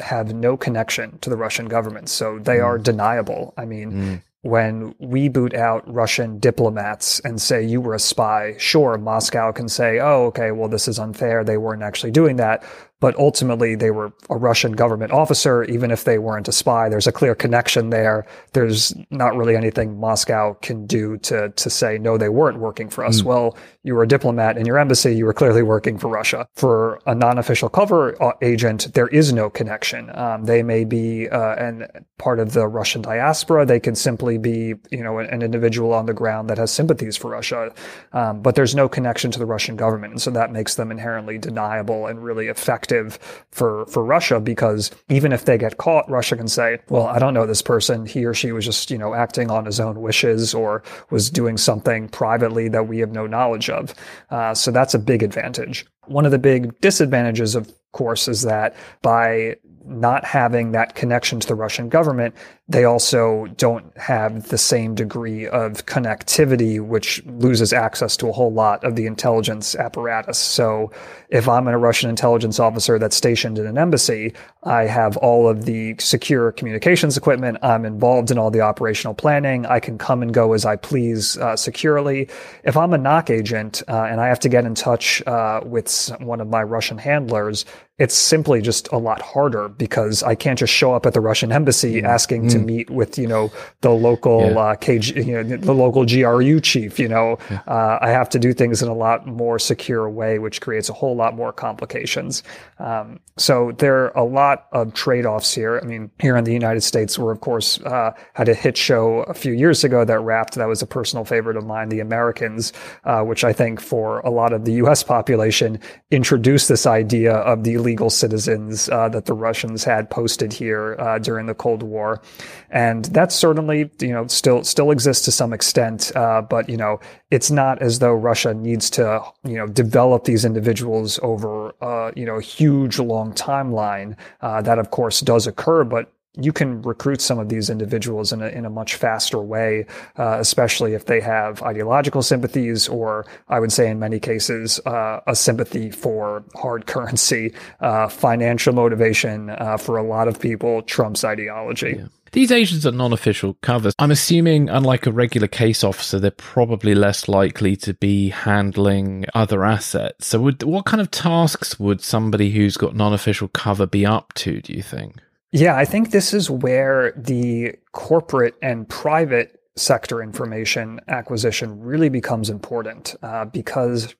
[0.00, 2.64] have no connection to the Russian government, so they mm.
[2.64, 3.52] are deniable.
[3.58, 3.92] I mean.
[3.92, 9.52] Mm when we boot out Russian diplomats and say you were a spy, sure, Moscow
[9.52, 11.44] can say, oh, okay, well, this is unfair.
[11.44, 12.64] They weren't actually doing that
[13.02, 15.64] but ultimately they were a Russian government officer.
[15.64, 18.24] Even if they weren't a spy, there's a clear connection there.
[18.52, 23.04] There's not really anything Moscow can do to to say no, they weren't working for
[23.04, 23.20] us.
[23.20, 23.24] Mm.
[23.24, 25.16] Well, you were a diplomat in your embassy.
[25.16, 26.46] You were clearly working for Russia.
[26.54, 30.10] For a non-official cover uh, agent, there is no connection.
[30.14, 31.88] Um, they may be uh, an
[32.22, 33.66] part of the Russian diaspora.
[33.66, 37.32] They could simply be, you know, an, individual on the ground that has sympathies for
[37.32, 37.74] Russia,
[38.12, 41.36] um, but there's no connection to the Russian government, and so that makes them inherently
[41.36, 43.18] deniable and really effective
[43.50, 47.34] for, for Russia because even if they get caught, Russia can say, well, I don't
[47.34, 48.06] know this person.
[48.06, 51.58] He or she was just, you know, acting on his own wishes or was doing
[51.58, 53.94] something privately that we have no knowledge of.
[54.30, 55.86] Uh, so that's a big advantage.
[56.06, 61.46] One of the big disadvantages, of course, is that by not having that connection to
[61.46, 62.34] the Russian government,
[62.68, 68.52] they also don't have the same degree of connectivity, which loses access to a whole
[68.52, 70.38] lot of the intelligence apparatus.
[70.38, 70.90] So
[71.28, 75.64] if I'm a Russian intelligence officer that's stationed in an embassy, I have all of
[75.64, 77.58] the secure communications equipment.
[77.62, 79.66] I'm involved in all the operational planning.
[79.66, 82.28] I can come and go as I please uh, securely.
[82.64, 86.10] If I'm a NOC agent uh, and I have to get in touch uh, with
[86.20, 87.64] one of my Russian handlers,
[87.98, 91.52] it's simply just a lot harder because I can't just show up at the Russian
[91.52, 92.04] embassy mm.
[92.04, 92.50] asking mm.
[92.52, 93.52] to meet with, you know,
[93.82, 94.58] the local yeah.
[94.58, 96.98] uh, KG, you know, the local GRU chief.
[96.98, 97.60] You know, yeah.
[97.66, 100.94] uh, I have to do things in a lot more secure way, which creates a
[100.94, 102.42] whole lot more complications.
[102.78, 105.78] Um, so there are a lot of trade offs here.
[105.82, 109.20] I mean, here in the United States, we're of course uh, had a hit show
[109.22, 110.54] a few years ago that wrapped.
[110.54, 112.72] That was a personal favorite of mine, The Americans,
[113.04, 115.02] uh, which I think for a lot of the U.S.
[115.02, 115.78] population
[116.10, 121.18] introduced this idea of the legal citizens uh, that the Russians had posted here uh,
[121.18, 122.22] during the Cold War,
[122.70, 126.10] and that certainly you know still still exists to some extent.
[126.16, 127.00] Uh, but you know,
[127.30, 129.04] it's not as though Russia needs to
[129.44, 134.16] you know develop these individuals over uh, you know a huge long timeline.
[134.40, 138.40] Uh, that of course does occur, but you can recruit some of these individuals in
[138.40, 139.86] a, in a much faster way,
[140.18, 145.20] uh, especially if they have ideological sympathies, or I would say in many cases, uh,
[145.26, 151.22] a sympathy for hard currency, uh, financial motivation uh, for a lot of people trumps
[151.22, 151.96] ideology.
[151.98, 152.06] Yeah.
[152.32, 153.94] These agents are non-official covers.
[153.98, 159.66] I'm assuming, unlike a regular case officer, they're probably less likely to be handling other
[159.66, 160.28] assets.
[160.28, 164.62] So, would, what kind of tasks would somebody who's got non-official cover be up to?
[164.62, 165.16] Do you think?
[165.52, 172.48] Yeah, I think this is where the corporate and private sector information acquisition really becomes
[172.48, 174.14] important uh, because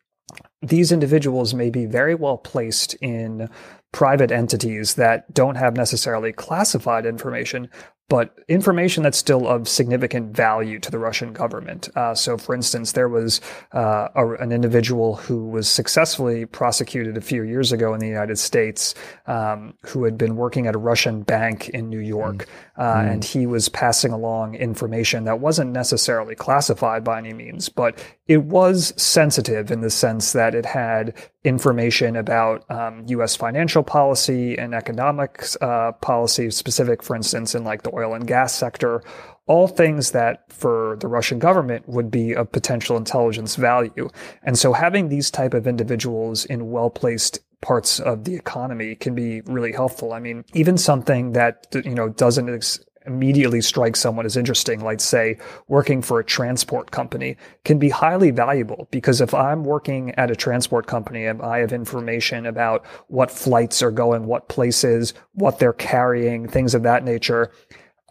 [0.60, 3.48] these individuals may be very well placed in
[3.92, 7.68] private entities that don't have necessarily classified information,
[8.12, 11.88] but information that's still of significant value to the Russian government.
[11.96, 13.40] Uh, so, for instance, there was
[13.72, 18.38] uh, a, an individual who was successfully prosecuted a few years ago in the United
[18.38, 18.94] States
[19.26, 22.44] um, who had been working at a Russian bank in New York.
[22.44, 22.48] Mm.
[22.76, 23.12] Uh, mm.
[23.12, 28.44] And he was passing along information that wasn't necessarily classified by any means, but it
[28.44, 33.34] was sensitive in the sense that it had information about um, U.S.
[33.34, 38.54] financial policy and economic uh, policy, specific, for instance, in like the oil and gas
[38.54, 39.02] sector,
[39.46, 44.08] all things that for the Russian government would be of potential intelligence value.
[44.44, 49.40] And so having these type of individuals in well-placed parts of the economy can be
[49.42, 50.12] really helpful.
[50.12, 55.00] I mean, even something that, you know, doesn't ex- immediately strike someone as interesting, like
[55.00, 55.38] say
[55.68, 60.36] working for a transport company, can be highly valuable because if I'm working at a
[60.36, 65.72] transport company and I have information about what flights are going, what places, what they're
[65.72, 67.50] carrying, things of that nature,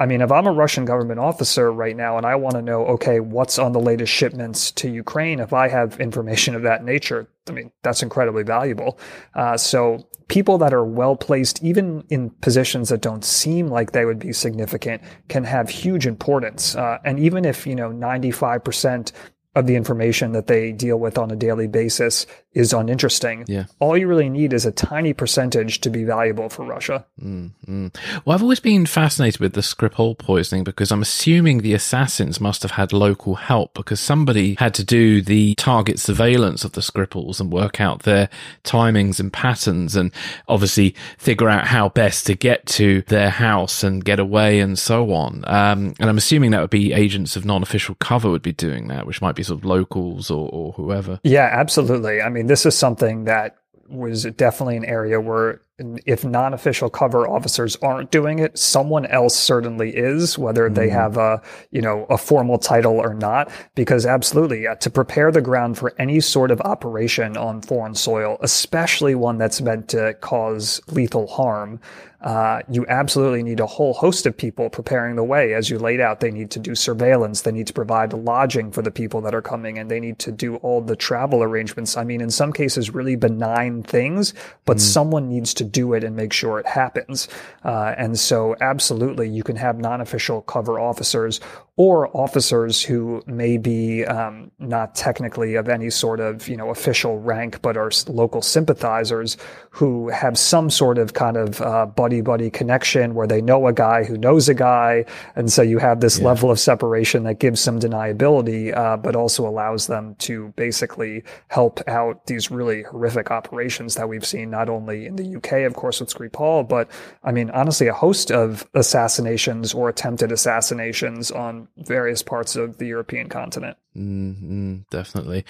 [0.01, 2.87] I mean, if I'm a Russian government officer right now and I want to know,
[2.87, 7.27] okay, what's on the latest shipments to Ukraine, if I have information of that nature,
[7.47, 8.97] I mean, that's incredibly valuable.
[9.35, 14.05] Uh, so people that are well placed, even in positions that don't seem like they
[14.05, 16.75] would be significant, can have huge importance.
[16.75, 19.11] Uh, and even if, you know, 95%
[19.55, 23.45] of the information that they deal with on a daily basis is uninteresting.
[23.47, 23.65] Yeah.
[23.79, 27.05] All you really need is a tiny percentage to be valuable for Russia.
[27.21, 27.87] Mm-hmm.
[28.25, 32.61] Well, I've always been fascinated with the Skripal poisoning because I'm assuming the assassins must
[32.61, 37.39] have had local help because somebody had to do the target surveillance of the Skripals
[37.39, 38.29] and work out their
[38.63, 40.11] timings and patterns and
[40.47, 45.13] obviously figure out how best to get to their house and get away and so
[45.13, 45.43] on.
[45.47, 49.05] Um, and I'm assuming that would be agents of non-official cover would be doing that,
[49.05, 51.19] which might be sort of locals or, or whoever.
[51.23, 52.21] Yeah, absolutely.
[52.21, 53.57] I mean, this is something that
[53.91, 55.61] was definitely an area where
[56.05, 60.95] if non-official cover officers aren't doing it, someone else certainly is, whether they mm-hmm.
[60.95, 63.51] have a, you know, a formal title or not.
[63.75, 69.15] Because absolutely, to prepare the ground for any sort of operation on foreign soil, especially
[69.15, 71.79] one that's meant to cause lethal harm,
[72.21, 75.53] uh, you absolutely need a whole host of people preparing the way.
[75.53, 77.41] As you laid out, they need to do surveillance.
[77.41, 80.31] They need to provide lodging for the people that are coming and they need to
[80.31, 81.97] do all the travel arrangements.
[81.97, 84.81] I mean, in some cases, really benign things, but mm.
[84.81, 87.27] someone needs to do it and make sure it happens.
[87.63, 91.39] Uh, and so absolutely, you can have non-official cover officers
[91.81, 97.17] or officers who may be um, not technically of any sort of you know official
[97.17, 99.35] rank, but are local sympathizers
[99.71, 103.73] who have some sort of kind of uh, buddy buddy connection where they know a
[103.73, 105.03] guy who knows a guy,
[105.35, 106.27] and so you have this yeah.
[106.27, 111.81] level of separation that gives some deniability, uh, but also allows them to basically help
[111.87, 115.99] out these really horrific operations that we've seen not only in the UK, of course,
[115.99, 116.91] with Skripal, but
[117.23, 122.85] I mean honestly a host of assassinations or attempted assassinations on various parts of the
[122.85, 123.77] European continent.
[123.95, 125.43] Mm-hmm, definitely.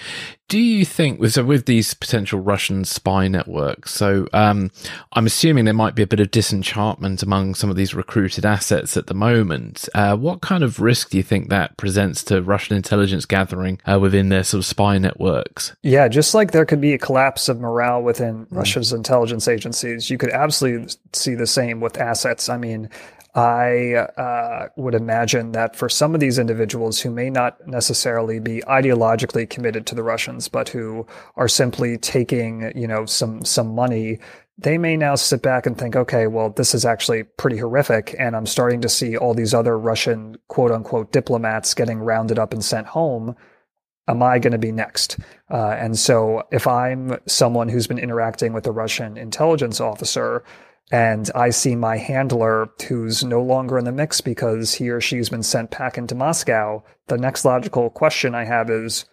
[0.48, 3.94] Do you think so with these potential Russian spy networks?
[3.94, 4.70] So um,
[5.12, 8.96] I'm assuming there might be a bit of disenchantment among some of these recruited assets
[8.96, 9.88] at the moment.
[9.94, 14.00] Uh, what kind of risk do you think that presents to Russian intelligence gathering uh,
[14.00, 15.76] within their sort of spy networks?
[15.82, 18.56] Yeah, just like there could be a collapse of morale within mm.
[18.56, 22.48] Russia's intelligence agencies, you could absolutely see the same with assets.
[22.48, 22.90] I mean,
[23.34, 28.60] I uh, would imagine that for some of these individuals who may not necessarily be
[28.66, 31.06] ideologically committed to the Russians, but who
[31.36, 34.18] are simply taking, you know, some some money,
[34.58, 38.36] they may now sit back and think, okay, well, this is actually pretty horrific, and
[38.36, 42.62] I'm starting to see all these other Russian quote unquote diplomats getting rounded up and
[42.62, 43.34] sent home.
[44.08, 45.18] Am I going to be next?
[45.50, 50.44] Uh, and so, if I'm someone who's been interacting with a Russian intelligence officer,
[50.90, 55.28] and I see my handler who's no longer in the mix because he or she's
[55.28, 56.82] been sent back into Moscow.
[57.06, 59.04] The next logical question I have is,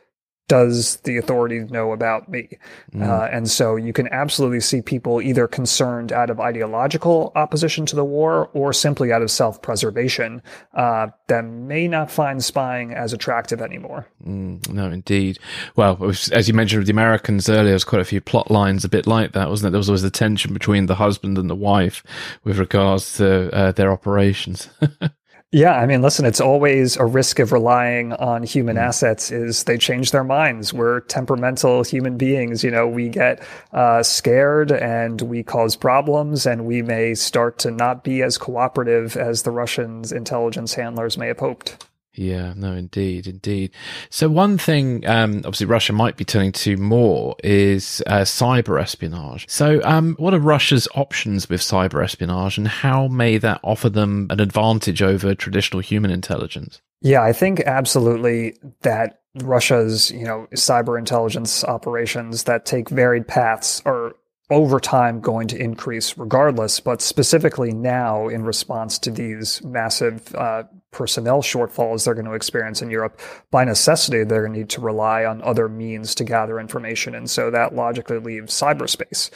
[0.49, 2.49] does the authorities know about me?
[2.91, 3.07] Mm.
[3.07, 7.95] Uh, and so you can absolutely see people either concerned out of ideological opposition to
[7.95, 10.41] the war or simply out of self preservation
[10.73, 14.07] uh, that may not find spying as attractive anymore.
[14.25, 15.37] Mm, no, indeed.
[15.75, 18.89] Well, as you mentioned with the Americans earlier, there's quite a few plot lines a
[18.89, 19.71] bit like that, wasn't it?
[19.71, 22.03] There was always the tension between the husband and the wife
[22.43, 24.67] with regards to uh, their operations.
[25.51, 28.81] Yeah, I mean, listen, it's always a risk of relying on human mm.
[28.81, 30.75] assets is they change their minds.
[30.75, 32.63] We're temperamental human beings.
[32.63, 33.41] You know, we get
[33.73, 39.17] uh, scared and we cause problems and we may start to not be as cooperative
[39.17, 41.88] as the Russians' intelligence handlers may have hoped.
[42.19, 43.71] Yeah, no, indeed, indeed.
[44.09, 49.47] So one thing, um, obviously Russia might be turning to more is uh, cyber espionage.
[49.47, 54.27] So, um, what are Russia's options with cyber espionage, and how may that offer them
[54.31, 56.81] an advantage over traditional human intelligence?
[57.01, 63.81] Yeah, I think absolutely that Russia's, you know, cyber intelligence operations that take varied paths
[63.85, 64.13] are
[64.49, 70.63] over time going to increase regardless, but specifically now in response to these massive uh,
[70.91, 73.19] personnel shortfalls they're going to experience in Europe,
[73.51, 77.13] by necessity, they're going to need to rely on other means to gather information.
[77.13, 79.29] And so that logically leaves cyberspace.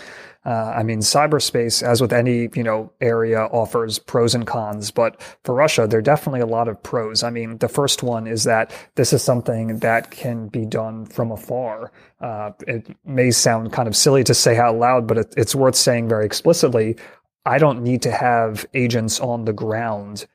[0.45, 5.21] Uh, I mean, cyberspace, as with any, you know, area offers pros and cons, but
[5.43, 7.23] for Russia, there are definitely a lot of pros.
[7.23, 11.31] I mean, the first one is that this is something that can be done from
[11.31, 11.91] afar.
[12.19, 15.75] Uh, it may sound kind of silly to say out loud, but it, it's worth
[15.75, 16.97] saying very explicitly.
[17.45, 20.25] I don't need to have agents on the ground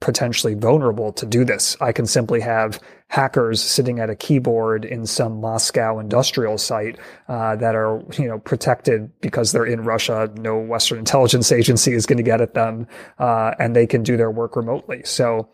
[0.00, 1.76] potentially vulnerable to do this.
[1.80, 7.56] I can simply have hackers sitting at a keyboard in some Moscow industrial site uh,
[7.56, 10.30] that are, you know, protected because they're in Russia.
[10.36, 12.86] No Western intelligence agency is going to get at them,
[13.18, 15.02] uh, and they can do their work remotely.
[15.04, 15.48] So,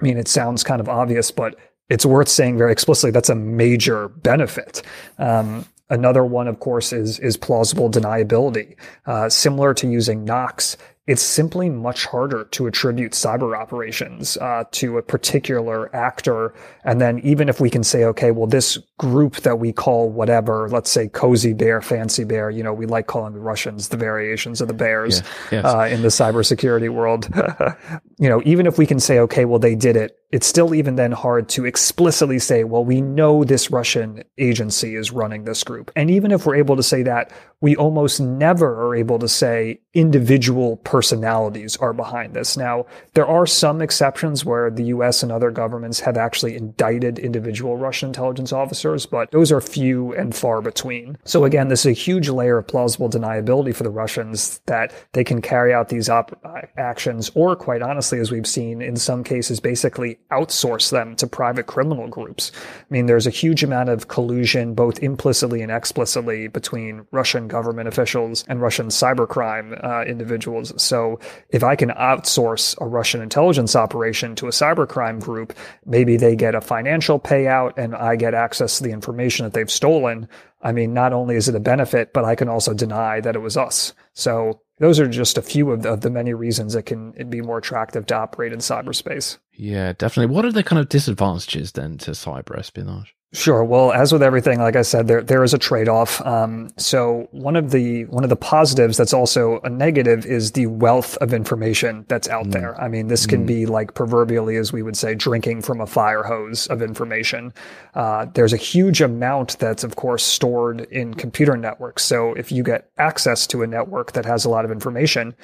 [0.00, 1.56] I mean, it sounds kind of obvious, but
[1.88, 4.82] it's worth saying very explicitly that's a major benefit.
[5.18, 8.76] Um, Another one, of course, is is plausible deniability.
[9.06, 10.76] Uh, similar to using NOCs,
[11.10, 16.54] it's simply much harder to attribute cyber operations uh, to a particular actor.
[16.84, 20.68] And then even if we can say, okay, well, this group that we call whatever,
[20.68, 24.60] let's say cozy bear, fancy bear, you know, we like calling the Russians the variations
[24.60, 25.64] of the bears yeah, yes.
[25.64, 27.28] uh, in the cybersecurity world.
[28.20, 30.94] you know, even if we can say, okay, well, they did it, it's still even
[30.94, 35.90] then hard to explicitly say, well, we know this Russian agency is running this group.
[35.96, 39.80] And even if we're able to say that, we almost never are able to say
[39.92, 42.58] individual personalities are behind this.
[42.58, 42.84] Now,
[43.14, 48.10] there are some exceptions where the US and other governments have actually indicted individual Russian
[48.10, 51.16] intelligence officers, but those are few and far between.
[51.24, 55.24] So again, this is a huge layer of plausible deniability for the Russians that they
[55.24, 56.38] can carry out these op-
[56.76, 61.66] actions, or quite honestly, as we've seen in some cases, basically outsource them to private
[61.66, 62.52] criminal groups.
[62.54, 67.88] I mean, there's a huge amount of collusion, both implicitly and explicitly, between Russian government
[67.88, 70.72] officials and Russian cybercrime uh, individuals.
[70.82, 71.20] So
[71.50, 75.54] if I can outsource a Russian intelligence operation to a cybercrime group,
[75.84, 79.70] maybe they get a financial payout and I get access to the information that they've
[79.70, 80.28] stolen.
[80.62, 83.40] I mean, not only is it a benefit, but I can also deny that it
[83.40, 83.94] was us.
[84.12, 87.40] So those are just a few of the, of the many reasons it can be
[87.40, 89.38] more attractive to operate in cyberspace.
[89.52, 90.34] Yeah, definitely.
[90.34, 93.14] What are the kind of disadvantages then to cyber espionage?
[93.32, 93.62] Sure.
[93.62, 96.20] Well, as with everything, like I said, there there is a trade off.
[96.26, 100.66] Um, so one of the one of the positives that's also a negative is the
[100.66, 102.52] wealth of information that's out mm.
[102.52, 102.80] there.
[102.80, 103.46] I mean, this can mm.
[103.46, 107.52] be like proverbially, as we would say, drinking from a fire hose of information.
[107.94, 112.02] Uh, there's a huge amount that's of course stored in computer networks.
[112.02, 115.36] So if you get access to a network that has a lot of information,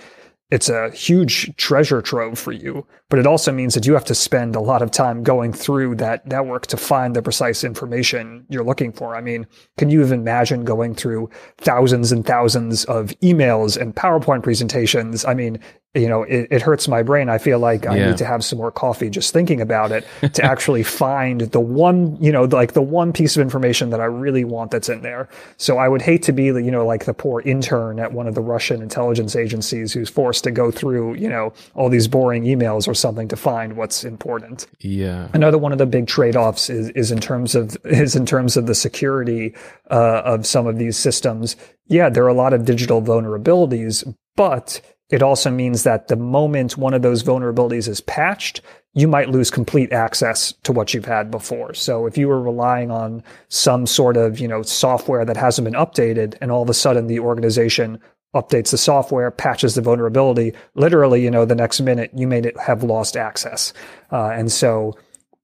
[0.50, 4.14] it's a huge treasure trove for you, but it also means that you have to
[4.14, 8.64] spend a lot of time going through that network to find the precise information you're
[8.64, 9.16] looking for.
[9.16, 14.44] I mean, can you even imagine going through thousands and thousands of emails and PowerPoint
[14.44, 15.24] presentations?
[15.24, 15.58] I mean,
[15.96, 17.28] you know, it, it hurts my brain.
[17.28, 20.44] I feel like I need to have some more coffee just thinking about it to
[20.44, 24.44] actually find the one, you know, like the one piece of information that I really
[24.44, 25.28] want that's in there.
[25.56, 28.34] So I would hate to be, you know, like the poor intern at one of
[28.34, 32.86] the Russian intelligence agencies who's forced to go through, you know, all these boring emails
[32.86, 34.66] or something to find what's important.
[34.80, 35.28] Yeah.
[35.32, 38.66] Another one of the big trade-offs is, is in terms of, is in terms of
[38.66, 39.54] the security,
[39.90, 41.56] uh, of some of these systems.
[41.88, 44.80] Yeah, there are a lot of digital vulnerabilities, but
[45.10, 48.60] it also means that the moment one of those vulnerabilities is patched,
[48.94, 51.74] you might lose complete access to what you've had before.
[51.74, 55.74] So if you were relying on some sort of, you know, software that hasn't been
[55.74, 58.00] updated and all of a sudden the organization
[58.34, 62.82] updates the software, patches the vulnerability, literally, you know, the next minute you may have
[62.82, 63.72] lost access.
[64.10, 64.96] Uh, and so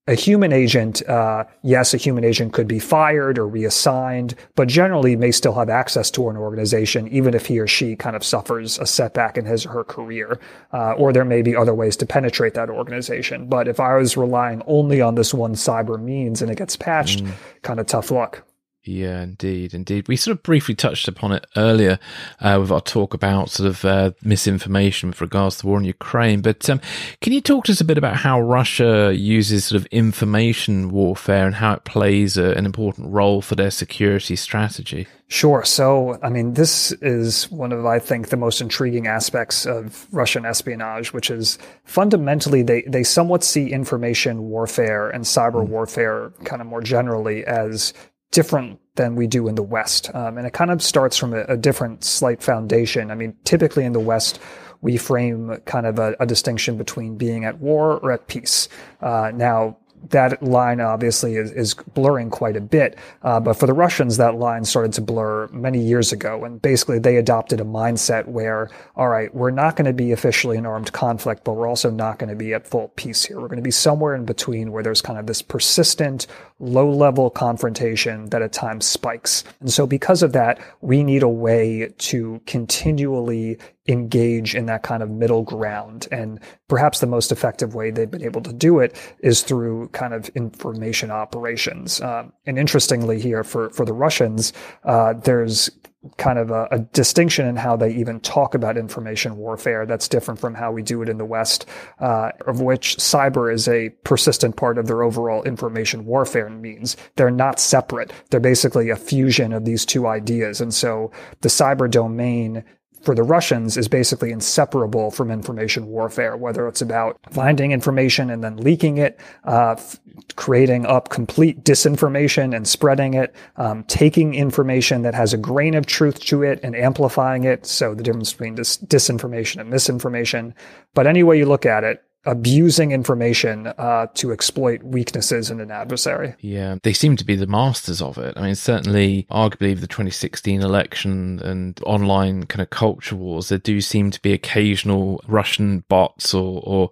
[0.09, 5.15] a human agent, uh, yes, a human agent could be fired or reassigned, but generally
[5.15, 8.81] may still have access to an organization, even if he or she kind of suffers
[8.81, 10.41] a setback in his or her career.
[10.73, 13.47] Uh, or there may be other ways to penetrate that organization.
[13.47, 17.23] But if I was relying only on this one cyber means and it gets patched,
[17.23, 17.33] mm.
[17.63, 18.45] kind of tough luck.
[18.85, 20.09] Yeah, indeed, indeed.
[20.09, 22.01] We sort of briefly touched upon it earlier
[22.41, 25.85] uh, with our talk about sort of uh, misinformation with regards to the war in
[25.85, 26.41] Ukraine.
[26.43, 26.81] But um,
[27.21, 31.47] can you talk to us a bit about how Russia uses sort of information warfare
[31.47, 35.07] and how it plays a, an important role for their security strategy?
[35.29, 35.65] Sure.
[35.65, 40.45] So, I mean, this is one of, I think, the most intriguing aspects of Russian
[40.45, 45.69] espionage, which is fundamentally they, they somewhat see information warfare and cyber mm.
[45.69, 47.95] warfare kind of more generally as
[48.33, 50.11] different than we do in the West.
[50.15, 53.11] Um, and it kind of starts from a, a, different slight foundation.
[53.11, 54.41] I mean, typically in the West,
[54.81, 58.69] we frame kind of a, a distinction between being at war or at peace.
[59.01, 59.79] Uh, now,
[60.11, 62.99] that line obviously is, is blurring quite a bit.
[63.23, 66.45] Uh, but for the Russians, that line started to blur many years ago.
[66.45, 70.57] And basically, they adopted a mindset where, all right, we're not going to be officially
[70.57, 73.41] in armed conflict, but we're also not going to be at full peace here.
[73.41, 76.27] We're going to be somewhere in between where there's kind of this persistent,
[76.59, 79.45] low level confrontation that at times spikes.
[79.61, 83.59] And so, because of that, we need a way to continually
[83.89, 86.07] engage in that kind of middle ground.
[86.13, 90.15] And perhaps the most effective way they've been able to do it is through kind
[90.15, 92.01] of information operations.
[92.01, 94.53] Um, and interestingly, here for, for the Russians,
[94.85, 95.71] uh, there's
[96.17, 100.41] kind of a, a, distinction in how they even talk about information warfare that's different
[100.41, 101.65] from how we do it in the West,
[102.01, 106.97] uh, of which cyber is a persistent part of their overall information warfare means.
[107.15, 108.13] They're not separate.
[108.31, 110.61] They're basically a fusion of these two ideas.
[110.61, 112.65] And so the cyber domain
[113.03, 118.43] for the Russians is basically inseparable from information warfare, whether it's about finding information and
[118.43, 120.01] then leaking it, uh, f-
[120.37, 125.87] creating up complete disinformation and spreading it, um, taking information that has a grain of
[125.87, 127.67] truth to it and amplifying it.
[127.67, 130.55] So the difference between dis- disinformation and misinformation.
[130.95, 135.71] But any way you look at it, abusing information uh, to exploit weaknesses in an
[135.71, 136.35] adversary.
[136.41, 138.35] Yeah, they seem to be the masters of it.
[138.37, 143.81] I mean, certainly, arguably, the 2016 election and online kind of culture wars, there do
[143.81, 146.91] seem to be occasional Russian bots or, or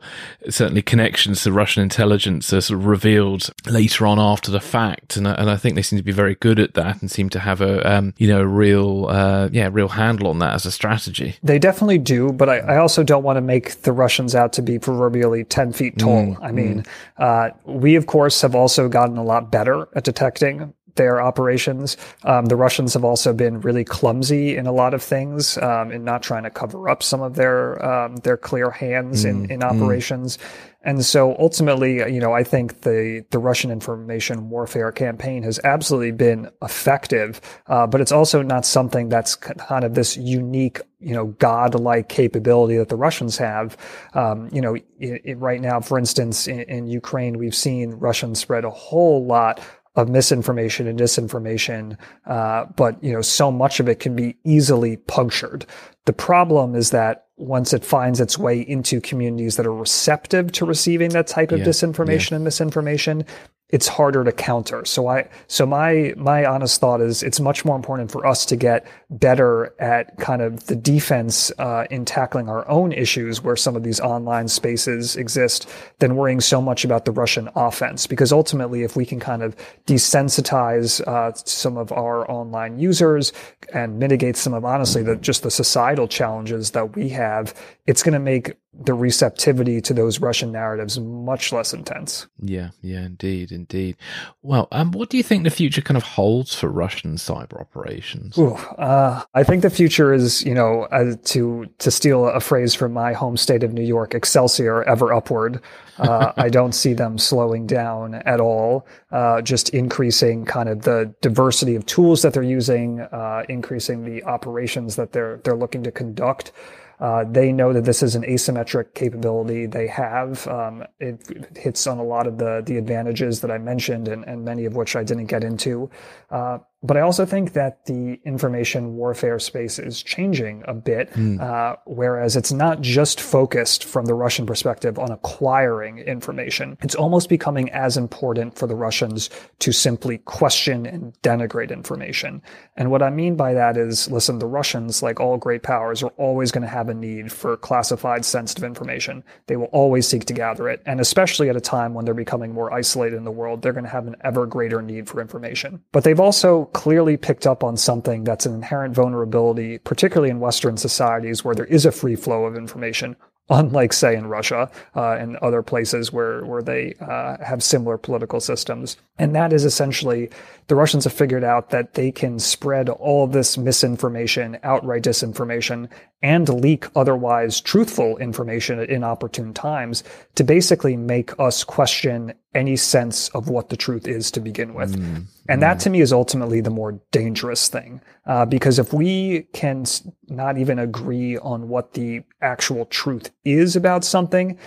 [0.49, 5.17] certainly connections to Russian intelligence are sort of revealed later on after the fact.
[5.17, 7.39] And, and I think they seem to be very good at that and seem to
[7.39, 10.73] have a, um, you know, a real, uh, yeah, real handle on that as a
[10.73, 11.37] strategy.
[11.43, 14.63] They definitely do, but I, I also don't want to make the Russians out to
[14.63, 16.35] be proverbial proverbially 10 feet tall.
[16.35, 16.87] Mm, I mean, mm.
[17.19, 21.97] uh, we, of course, have also gotten a lot better at detecting their operations.
[22.25, 26.05] Um, the Russians have also been really clumsy in a lot of things, um, in
[26.05, 29.61] not trying to cover up some of their um, their clear hands mm, in in
[29.61, 29.71] mm.
[29.71, 30.39] operations.
[30.83, 36.13] And so ultimately, you know, I think the, the Russian information warfare campaign has absolutely
[36.13, 41.27] been effective, uh, but it's also not something that's kind of this unique, you know,
[41.27, 43.77] godlike capability that the Russians have.
[44.15, 48.39] Um, you know, it, it, right now, for instance, in, in Ukraine, we've seen Russians
[48.39, 49.61] spread a whole lot
[49.97, 54.97] of misinformation and disinformation, uh, but you know, so much of it can be easily
[54.97, 55.67] punctured.
[56.07, 60.65] The problem is that once it finds its way into communities that are receptive to
[60.65, 62.37] receiving that type of yeah, disinformation yeah.
[62.37, 63.25] and misinformation,
[63.73, 64.85] it's harder to counter.
[64.85, 68.57] So I, so my, my honest thought is it's much more important for us to
[68.57, 73.77] get better at kind of the defense, uh, in tackling our own issues where some
[73.77, 75.69] of these online spaces exist
[75.99, 78.07] than worrying so much about the Russian offense.
[78.07, 79.57] Because ultimately, if we can kind of
[79.87, 83.33] desensitize, uh, some of our online users
[83.73, 87.55] and mitigate some of honestly the, just the societal challenges that we have,
[87.91, 92.29] it's going to make the receptivity to those Russian narratives much less intense.
[92.41, 93.97] Yeah, yeah, indeed, indeed.
[94.43, 98.39] Well, um, what do you think the future kind of holds for Russian cyber operations?
[98.39, 102.73] Ooh, uh, I think the future is, you know, uh, to to steal a phrase
[102.73, 105.61] from my home state of New York, Excelsior, ever upward.
[105.99, 108.87] Uh, I don't see them slowing down at all.
[109.11, 114.23] Uh, just increasing kind of the diversity of tools that they're using, uh, increasing the
[114.23, 116.53] operations that they're they're looking to conduct.
[117.01, 120.47] Uh, they know that this is an asymmetric capability they have.
[120.47, 124.45] Um, it hits on a lot of the the advantages that I mentioned, and, and
[124.45, 125.91] many of which I didn't get into.
[126.31, 131.39] Uh, but I also think that the information warfare space is changing a bit, mm.
[131.41, 136.79] uh, whereas it's not just focused from the Russian perspective on acquiring information.
[136.81, 139.29] It's almost becoming as important for the Russians
[139.59, 142.41] to simply question and denigrate information.
[142.77, 146.13] And what I mean by that is, listen, the Russians, like all great powers, are
[146.17, 149.23] always going to have a need for classified sensitive information.
[149.49, 150.83] They will always seek to gather it.
[150.87, 153.85] And especially at a time when they're becoming more isolated in the world, they're going
[153.85, 155.83] to have an ever greater need for information.
[155.93, 160.77] But they've also clearly picked up on something that's an inherent vulnerability, particularly in Western
[160.77, 163.17] societies where there is a free flow of information,
[163.51, 168.41] unlike, say, in Russia uh, and other places where, where they uh, have similar political
[168.41, 168.97] systems.
[169.19, 170.31] And that is essentially
[170.69, 175.89] the Russians have figured out that they can spread all this misinformation, outright disinformation,
[176.23, 180.05] and leak otherwise truthful information at inopportune times
[180.37, 184.97] to basically make us question any sense of what the truth is to begin with.
[184.97, 188.01] Mm, and that to me is ultimately the more dangerous thing.
[188.27, 189.85] Uh, because if we can
[190.29, 194.59] not even agree on what the actual truth is about something,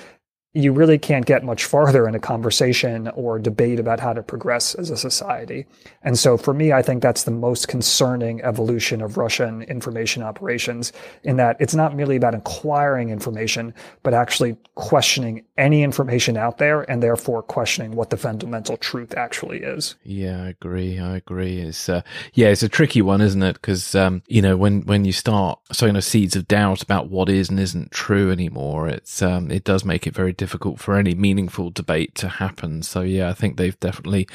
[0.56, 4.76] you really can't get much farther in a conversation or debate about how to progress
[4.76, 5.66] as a society.
[6.04, 10.94] And so for me, I think that's the most concerning evolution of Russian information operations
[11.24, 13.74] in that it's not merely about acquiring information,
[14.04, 19.58] but actually questioning any information out there and therefore questioning what the fundamental truth actually
[19.58, 19.96] is.
[20.04, 21.00] Yeah, I agree.
[21.00, 21.62] I agree.
[21.62, 23.54] It's, uh, yeah, it's a tricky one, isn't it?
[23.54, 27.28] Because, um, you know, when, when you start sowing the seeds of doubt about what
[27.28, 31.14] is and isn't true anymore, it's, um, it does make it very difficult for any
[31.14, 32.82] meaningful debate to happen.
[32.84, 34.28] So yeah, I think they've definitely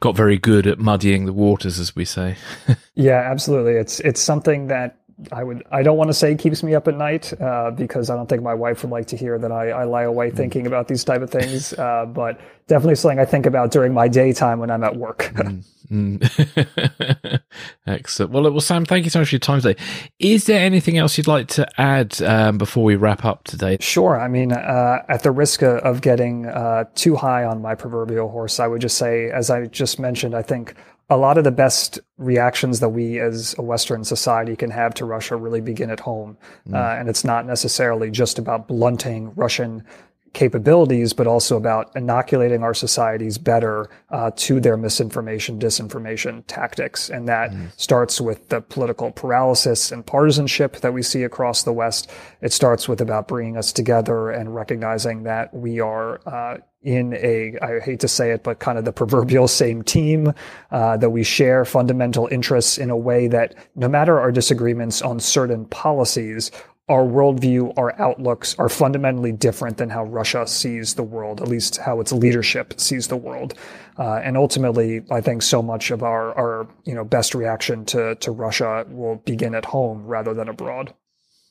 [0.00, 2.36] got very good at muddying the waters, as we say.
[2.94, 3.74] yeah, absolutely.
[3.74, 4.99] It's it's something that
[5.32, 8.16] I would I don't want to say keeps me up at night uh, because I
[8.16, 10.88] don't think my wife would like to hear that I, I lie awake thinking about
[10.88, 11.72] these type of things.
[11.72, 15.30] Uh, but definitely something I think about during my daytime when I'm at work.
[15.34, 17.40] mm, mm.
[17.86, 18.32] Excellent.
[18.32, 19.80] Well, well, Sam, thank you so much for your time today.
[20.18, 23.76] Is there anything else you'd like to add um, before we wrap up today?
[23.80, 24.18] Sure.
[24.20, 28.60] I mean, uh, at the risk of getting uh, too high on my proverbial horse,
[28.60, 30.74] I would just say, as I just mentioned, I think
[31.10, 35.04] a lot of the best reactions that we as a Western society can have to
[35.04, 36.38] Russia really begin at home.
[36.68, 36.74] Mm.
[36.74, 39.84] Uh, and it's not necessarily just about blunting Russian
[40.32, 47.10] capabilities, but also about inoculating our societies better uh, to their misinformation, disinformation tactics.
[47.10, 47.68] And that mm.
[47.76, 52.08] starts with the political paralysis and partisanship that we see across the West.
[52.40, 57.58] It starts with about bringing us together and recognizing that we are uh, in a,
[57.60, 60.32] I hate to say it, but kind of the proverbial same team,
[60.70, 65.20] uh, that we share fundamental interests in a way that no matter our disagreements on
[65.20, 66.50] certain policies,
[66.90, 71.76] our worldview, our outlooks are fundamentally different than how Russia sees the world, at least
[71.76, 73.54] how its leadership sees the world.
[73.96, 78.16] Uh, and ultimately, I think so much of our, our you know best reaction to
[78.16, 80.92] to Russia will begin at home rather than abroad.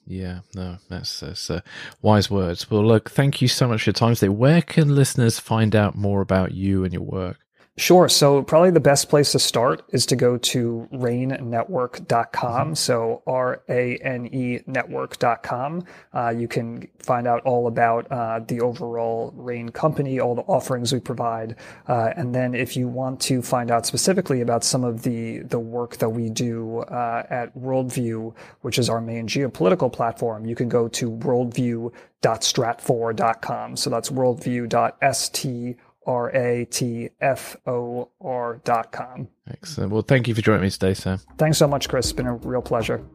[0.09, 1.61] Yeah, no, that's that's uh,
[2.01, 2.69] wise words.
[2.71, 4.29] Well, look, thank you so much for your time today.
[4.29, 7.37] Where can listeners find out more about you and your work?
[7.79, 8.09] Sure.
[8.09, 12.67] So probably the best place to start is to go to ranenetwork.com.
[12.67, 12.73] Mm-hmm.
[12.73, 15.85] So R-A-N-E network.com.
[16.13, 20.91] Uh, you can find out all about uh, the overall RANE company, all the offerings
[20.91, 21.55] we provide.
[21.87, 25.59] Uh, and then if you want to find out specifically about some of the, the
[25.59, 30.67] work that we do uh, at Worldview, which is our main geopolitical platform, you can
[30.67, 33.77] go to worldview.stratfor.com.
[33.77, 35.77] So that's worldview.st
[36.09, 39.27] R A T F O R dot com.
[39.47, 39.91] Excellent.
[39.91, 41.19] Well, thank you for joining me today, Sam.
[41.37, 42.07] Thanks so much, Chris.
[42.07, 43.05] It's been a real pleasure.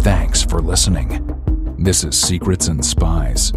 [0.00, 1.26] Thanks for listening.
[1.78, 3.52] This is Secrets and Spies